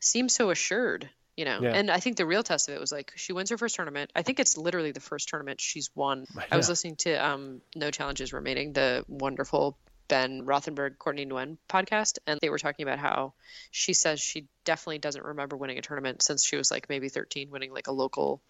seem 0.00 0.28
so 0.28 0.50
assured, 0.50 1.08
you 1.36 1.44
know. 1.44 1.60
Yeah. 1.62 1.74
And 1.74 1.90
I 1.90 2.00
think 2.00 2.16
the 2.16 2.26
real 2.26 2.42
test 2.42 2.68
of 2.68 2.74
it 2.74 2.80
was 2.80 2.92
like 2.92 3.12
she 3.16 3.32
wins 3.32 3.50
her 3.50 3.58
first 3.58 3.76
tournament. 3.76 4.10
I 4.14 4.22
think 4.22 4.40
it's 4.40 4.56
literally 4.56 4.92
the 4.92 5.00
first 5.00 5.28
tournament 5.28 5.60
she's 5.60 5.90
won. 5.94 6.26
I, 6.50 6.56
was 6.56 6.68
listening 6.68 6.96
to 6.96 7.14
um 7.14 7.60
No 7.74 7.90
Challenges 7.90 8.32
Remaining, 8.32 8.72
the 8.72 9.04
wonderful 9.08 9.76
Ben 10.08 10.44
Rothenberg 10.44 10.98
Courtney 10.98 11.26
Nguyen 11.26 11.56
podcast, 11.68 12.18
and 12.26 12.38
they 12.40 12.50
were 12.50 12.58
talking 12.58 12.86
about 12.86 12.98
how 12.98 13.32
she 13.70 13.94
says 13.94 14.20
she 14.20 14.46
definitely 14.64 14.98
doesn't 14.98 15.24
remember 15.24 15.56
winning 15.56 15.78
a 15.78 15.82
tournament 15.82 16.22
since 16.22 16.44
she 16.44 16.56
was 16.56 16.70
like 16.70 16.88
maybe 16.88 17.08
13, 17.08 17.50
winning 17.50 17.72
like 17.72 17.86
a 17.86 17.92
local 17.92 18.42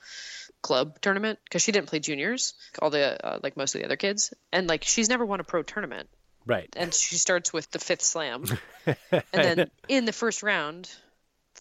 club 0.62 1.00
tournament 1.00 1.38
because 1.44 1.62
she 1.62 1.72
didn't 1.72 1.88
play 1.88 2.00
juniors, 2.00 2.54
all 2.80 2.90
the 2.90 3.24
uh, 3.24 3.38
like 3.42 3.56
most 3.56 3.74
of 3.74 3.80
the 3.80 3.86
other 3.86 3.96
kids, 3.96 4.34
and 4.52 4.68
like 4.68 4.84
she's 4.84 5.08
never 5.08 5.24
won 5.24 5.40
a 5.40 5.44
pro 5.44 5.62
tournament, 5.62 6.08
right. 6.44 6.68
and 6.76 6.92
she 6.92 7.16
starts 7.16 7.52
with 7.52 7.70
the 7.70 7.78
fifth 7.78 8.02
slam, 8.02 8.44
and 8.86 9.22
then 9.32 9.70
in 9.88 10.06
the 10.06 10.12
first 10.12 10.42
round, 10.42 10.90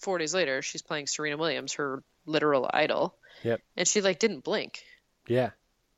four 0.04 0.18
days 0.18 0.34
later, 0.34 0.62
she's 0.62 0.82
playing 0.82 1.08
Serena 1.08 1.38
Williams, 1.38 1.74
her 1.74 2.04
literal 2.26 2.70
idol, 2.72 3.16
Yep. 3.44 3.62
and 3.78 3.88
she 3.88 4.02
like 4.02 4.20
didn't 4.20 4.44
blink. 4.44 4.84
Yeah. 5.28 5.52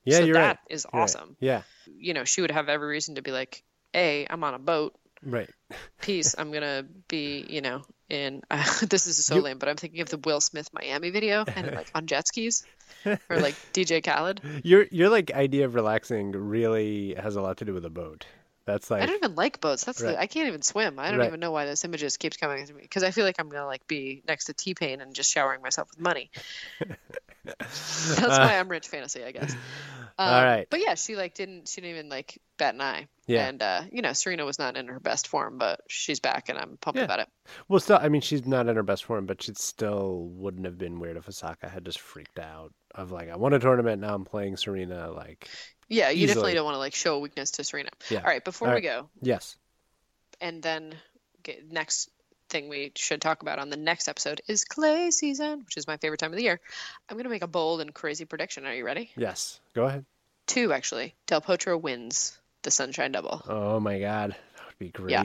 Yeah, 0.06 0.20
so 0.20 0.24
you're 0.26 0.36
that 0.36 0.48
right. 0.48 0.58
is 0.70 0.86
You're 0.86 1.00
right. 1.00 1.04
awesome. 1.04 1.36
Yeah. 1.40 1.64
You 1.88 2.14
know, 2.14 2.24
she 2.26 2.42
would 2.42 2.52
have 2.52 2.70
every 2.70 2.88
reason 2.88 3.16
to 3.16 3.22
be 3.24 3.32
like, 3.32 3.64
"A, 3.96 4.28
I'm 4.30 4.44
on 4.44 4.54
a 4.54 4.60
boat." 4.60 4.94
Right. 5.24 5.50
Peace. 6.02 6.36
I'm 6.38 6.52
gonna 6.52 6.86
be, 7.08 7.44
you 7.50 7.62
know, 7.62 7.82
in. 8.10 8.44
Uh, 8.52 8.64
this 8.88 9.08
is 9.08 9.18
a 9.18 9.24
so 9.24 9.38
lame, 9.38 9.58
but 9.58 9.68
I'm 9.68 9.78
thinking 9.78 10.02
of 10.02 10.10
the 10.10 10.20
Will 10.20 10.42
Smith 10.42 10.70
Miami 10.74 11.10
video 11.10 11.44
and 11.48 11.72
like 11.76 11.90
on 11.96 12.06
jet 12.06 12.28
skis, 12.28 12.64
or 13.06 13.18
like 13.40 13.56
DJ 13.74 14.04
Khaled. 14.04 14.42
Your 14.64 14.86
your 14.92 15.10
like 15.10 15.32
idea 15.32 15.66
of 15.66 15.74
relaxing 15.74 16.32
really 16.34 17.16
has 17.16 17.36
a 17.36 17.42
lot 17.42 17.58
to 17.58 17.66
do 17.66 17.74
with 17.74 17.86
a 17.86 17.90
boat. 17.90 18.28
That's 18.66 18.90
like 18.90 19.04
I 19.04 19.06
don't 19.06 19.18
even 19.18 19.36
like 19.36 19.62
boats. 19.62 19.84
That's 19.84 20.02
Right. 20.02 20.14
the, 20.14 20.20
I 20.20 20.28
can't 20.28 20.48
even 20.48 20.62
swim. 20.62 20.98
I 21.00 21.12
don't 21.12 21.20
Right. 21.20 21.28
even 21.28 21.40
know 21.40 21.52
why 21.52 21.66
this 21.66 21.86
images 21.86 22.18
keeps 22.18 22.38
coming 22.38 22.66
to 22.66 22.74
me 22.74 22.82
because 22.82 23.04
I 23.04 23.12
feel 23.12 23.24
like 23.26 23.36
I'm 23.40 23.50
gonna 23.50 23.66
like 23.68 23.86
be 23.88 24.24
next 24.28 24.46
to 24.46 24.54
T 24.54 24.74
Pain 24.74 25.02
and 25.02 25.14
just 25.14 25.32
showering 25.32 25.62
myself 25.62 25.90
with 25.92 26.00
money. 26.00 26.32
That's 27.48 28.20
my 28.20 28.58
I'm 28.60 28.68
rich 28.70 28.88
fantasy, 28.88 29.24
I 29.24 29.32
guess. 29.32 29.56
Um, 30.18 30.30
All 30.30 30.44
right. 30.46 30.66
But 30.70 30.80
yeah, 30.80 30.96
she 30.96 31.18
like 31.18 31.34
didn't 31.34 31.68
she 31.68 31.82
didn't 31.82 31.98
even 31.98 32.10
like 32.10 32.40
bat 32.58 32.74
an 32.76 32.82
eye. 32.82 33.08
Yeah. 33.28 33.48
And 33.48 33.62
uh, 33.62 33.82
you 33.92 34.02
know, 34.02 34.14
Serena 34.14 34.46
was 34.46 34.60
not 34.60 34.78
in 34.78 34.88
her 34.88 35.00
best 35.00 35.28
form, 35.28 35.58
but 35.58 35.82
she's 35.88 36.20
back 36.20 36.50
and 36.50 36.58
I'm 36.60 36.78
pumped 36.78 37.00
Yeah. 37.00 37.06
about 37.06 37.20
it. 37.20 37.28
well, 37.68 37.80
still. 37.80 37.98
I 38.00 38.10
mean, 38.10 38.22
she's 38.22 38.46
not 38.46 38.68
in 38.68 38.76
her 38.76 38.84
best 38.84 39.06
form, 39.06 39.26
but 39.26 39.42
she 39.42 39.54
still 39.56 40.28
wouldn't 40.34 40.66
have 40.66 40.78
been 40.78 41.00
weird 41.00 41.18
if 41.18 41.28
Osaka 41.28 41.68
had 41.68 41.86
just 41.86 42.00
freaked 42.00 42.38
out 42.40 42.72
of 42.94 43.12
like, 43.12 43.30
I 43.30 43.36
won 43.36 43.54
a 43.54 43.60
tournament, 43.60 44.02
now 44.02 44.14
I'm 44.14 44.26
playing 44.26 44.58
Serena. 44.58 45.12
Like, 45.12 45.50
Yeah, 45.90 46.10
you 46.10 46.16
Easily. 46.24 46.28
definitely 46.28 46.54
don't 46.54 46.66
want 46.66 46.76
to 46.76 46.80
like 46.80 46.94
show 46.96 47.16
a 47.16 47.20
weakness 47.20 47.52
to 47.52 47.64
Serena. 47.64 47.90
Yeah. 48.10 48.20
All 48.20 48.26
right, 48.28 48.44
before 48.46 48.70
All 48.70 48.76
we 48.76 48.82
go, 48.82 49.10
yes, 49.22 49.58
and 50.40 50.62
then 50.62 50.96
next 51.72 52.10
thing 52.50 52.70
we 52.70 52.92
should 52.96 53.22
talk 53.22 53.42
about 53.42 53.58
on 53.58 53.72
the 53.72 53.78
next 53.78 54.08
episode 54.08 54.40
is 54.48 54.66
clay 54.66 55.10
season, 55.10 55.62
which 55.66 55.78
is 55.78 55.88
my 55.88 55.98
favorite 55.98 56.20
time 56.20 56.32
of 56.32 56.38
the 56.38 56.44
year. 56.44 56.60
I'm 57.10 57.18
gonna 57.18 57.30
make 57.30 57.44
a 57.44 57.48
bold 57.48 57.82
and 57.82 57.92
crazy 57.92 58.26
prediction. 58.26 58.68
Are 58.68 58.74
you 58.76 58.86
ready? 58.86 59.10
yes. 59.18 59.60
Go 59.74 59.86
ahead. 59.86 60.06
Two 60.46 60.72
actually. 60.74 61.16
Del 61.26 61.42
Potro 61.42 61.82
wins 61.82 62.38
the 62.66 62.72
Sunshine 62.72 63.14
Double. 63.14 63.42
Oh 63.48 63.80
my 63.80 64.00
God, 64.00 64.32
that 64.32 64.66
would 64.68 64.78
be 64.80 64.90
great. 64.90 65.12
Yeah. 65.12 65.24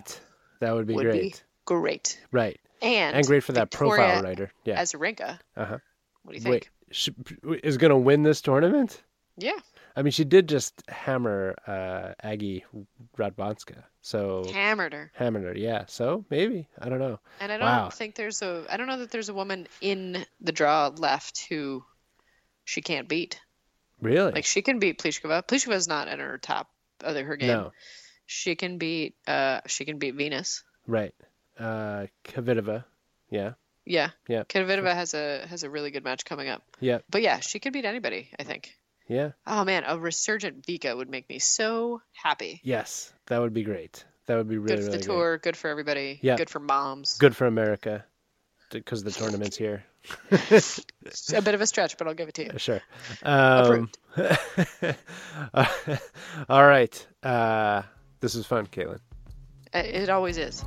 That 0.60 0.74
would 0.74 0.86
be 0.86 0.94
Would 0.94 1.06
great. 1.06 1.20
be 1.22 1.34
great. 1.64 2.20
Right, 2.30 2.60
And 2.82 3.16
and 3.16 3.26
great 3.26 3.42
for 3.42 3.52
that 3.52 3.70
Victoria 3.72 4.02
profile 4.04 4.22
writer. 4.22 4.52
Yeah. 4.64 4.80
Azarenka. 4.80 5.38
Uh-huh. 5.56 5.78
What 6.22 6.32
do 6.32 6.36
you 6.36 6.40
think? 6.42 6.52
Wait, 6.52 6.70
she, 6.92 7.12
is 7.64 7.76
gonna 7.78 7.98
win 7.98 8.22
this 8.22 8.40
tournament? 8.42 9.02
Yeah. 9.36 9.58
I 9.96 10.02
mean, 10.02 10.12
she 10.12 10.24
did 10.24 10.48
just 10.48 10.82
hammer 10.88 11.56
uh, 11.66 12.12
Aggie 12.22 12.64
Radwanska, 13.18 13.82
so 14.02 14.44
Hammered 14.52 14.92
her. 14.92 15.10
hammered 15.14 15.42
her. 15.44 15.56
Yeah, 15.56 15.84
so 15.88 16.24
maybe 16.30 16.68
I 16.78 16.88
don't 16.88 17.00
know. 17.00 17.18
And 17.40 17.50
I 17.50 17.56
don't 17.56 17.66
Wow. 17.66 17.88
think 17.90 18.14
there's 18.14 18.40
a 18.42 18.64
I 18.70 18.76
don't 18.76 18.86
know 18.86 18.98
that 18.98 19.10
there's 19.10 19.28
a 19.30 19.34
woman 19.34 19.66
in 19.80 20.24
the 20.40 20.52
draw 20.52 20.88
left 20.96 21.46
who 21.48 21.84
she 22.64 22.82
can't 22.82 23.08
beat. 23.08 23.40
Really? 24.00 24.30
Like 24.32 24.44
she 24.44 24.62
can 24.62 24.78
beat 24.78 24.98
Pliskova. 24.98 25.42
Pliskova's 25.46 25.88
not 25.88 26.06
in 26.08 26.20
her 26.20 26.38
top 26.38 26.68
of 27.02 27.16
her 27.26 27.36
game. 27.36 27.48
no, 27.48 27.72
She 28.26 28.54
can 28.56 28.78
beat 28.78 29.14
uh 29.26 29.60
she 29.66 29.84
can 29.84 29.98
beat 29.98 30.14
Venus. 30.14 30.62
right? 30.86 31.14
Uh, 31.58 32.06
Kvitova. 32.24 32.84
Yeah, 33.30 33.52
Yeah. 33.84 34.10
Yeah. 34.28 34.44
Kvitova 34.44 34.94
has 34.94 35.14
a 35.14 35.46
has 35.46 35.62
a 35.62 35.70
really 35.70 35.90
good 35.90 36.04
match 36.04 36.24
coming 36.24 36.48
up. 36.48 36.62
yeah, 36.80 36.98
But 37.10 37.22
yeah, 37.22 37.40
she 37.40 37.58
could 37.60 37.72
beat 37.72 37.84
anybody, 37.84 38.30
I 38.38 38.44
think. 38.44 38.74
yeah. 39.08 39.32
Oh 39.46 39.64
man, 39.64 39.84
a 39.86 39.98
resurgent 39.98 40.66
Vika 40.66 40.96
would 40.96 41.10
make 41.10 41.28
me 41.28 41.38
so 41.38 42.00
happy. 42.12 42.60
Yes, 42.64 43.12
that 43.26 43.40
would 43.40 43.52
be 43.54 43.62
great. 43.62 44.04
That 44.26 44.36
would 44.36 44.48
be 44.48 44.58
really, 44.58 44.76
good 44.76 44.84
for 44.84 44.86
really 44.86 44.98
the 44.98 45.06
great. 45.06 45.14
tour, 45.16 45.38
good 45.38 45.56
for 45.56 45.68
everybody. 45.68 46.18
Yeah. 46.22 46.36
Good 46.36 46.50
for 46.50 46.60
moms. 46.60 47.18
Good 47.18 47.34
for 47.36 47.46
America, 47.46 48.04
because 48.70 49.02
the 49.02 49.10
tournament's 49.10 49.56
here. 49.56 49.84
A 50.30 51.42
bit 51.42 51.54
of 51.54 51.60
a 51.60 51.66
stretch, 51.66 51.96
but 51.98 52.06
I'll 52.06 52.14
give 52.14 52.28
it 52.28 52.34
to 52.34 52.44
you. 52.44 52.58
Sure. 52.58 52.80
Um, 53.22 53.90
all 56.48 56.66
right. 56.66 57.06
Uh, 57.22 57.82
this 58.20 58.34
was 58.34 58.46
fun, 58.46 58.66
Caitlin. 58.66 59.00
It 59.72 60.08
always 60.08 60.36
is. 60.36 60.64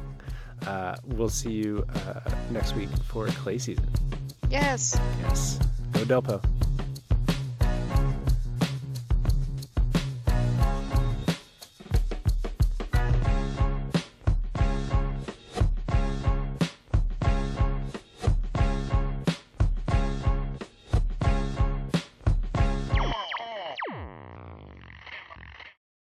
Uh, 0.65 0.95
we'll 1.05 1.29
see 1.29 1.51
you 1.51 1.85
uh, 1.95 2.21
next 2.51 2.75
week 2.75 2.89
for 3.07 3.27
clay 3.27 3.57
season. 3.57 3.87
Yes. 4.49 4.97
Yes. 5.21 5.59
Go 5.91 6.01
Delpo. 6.01 6.43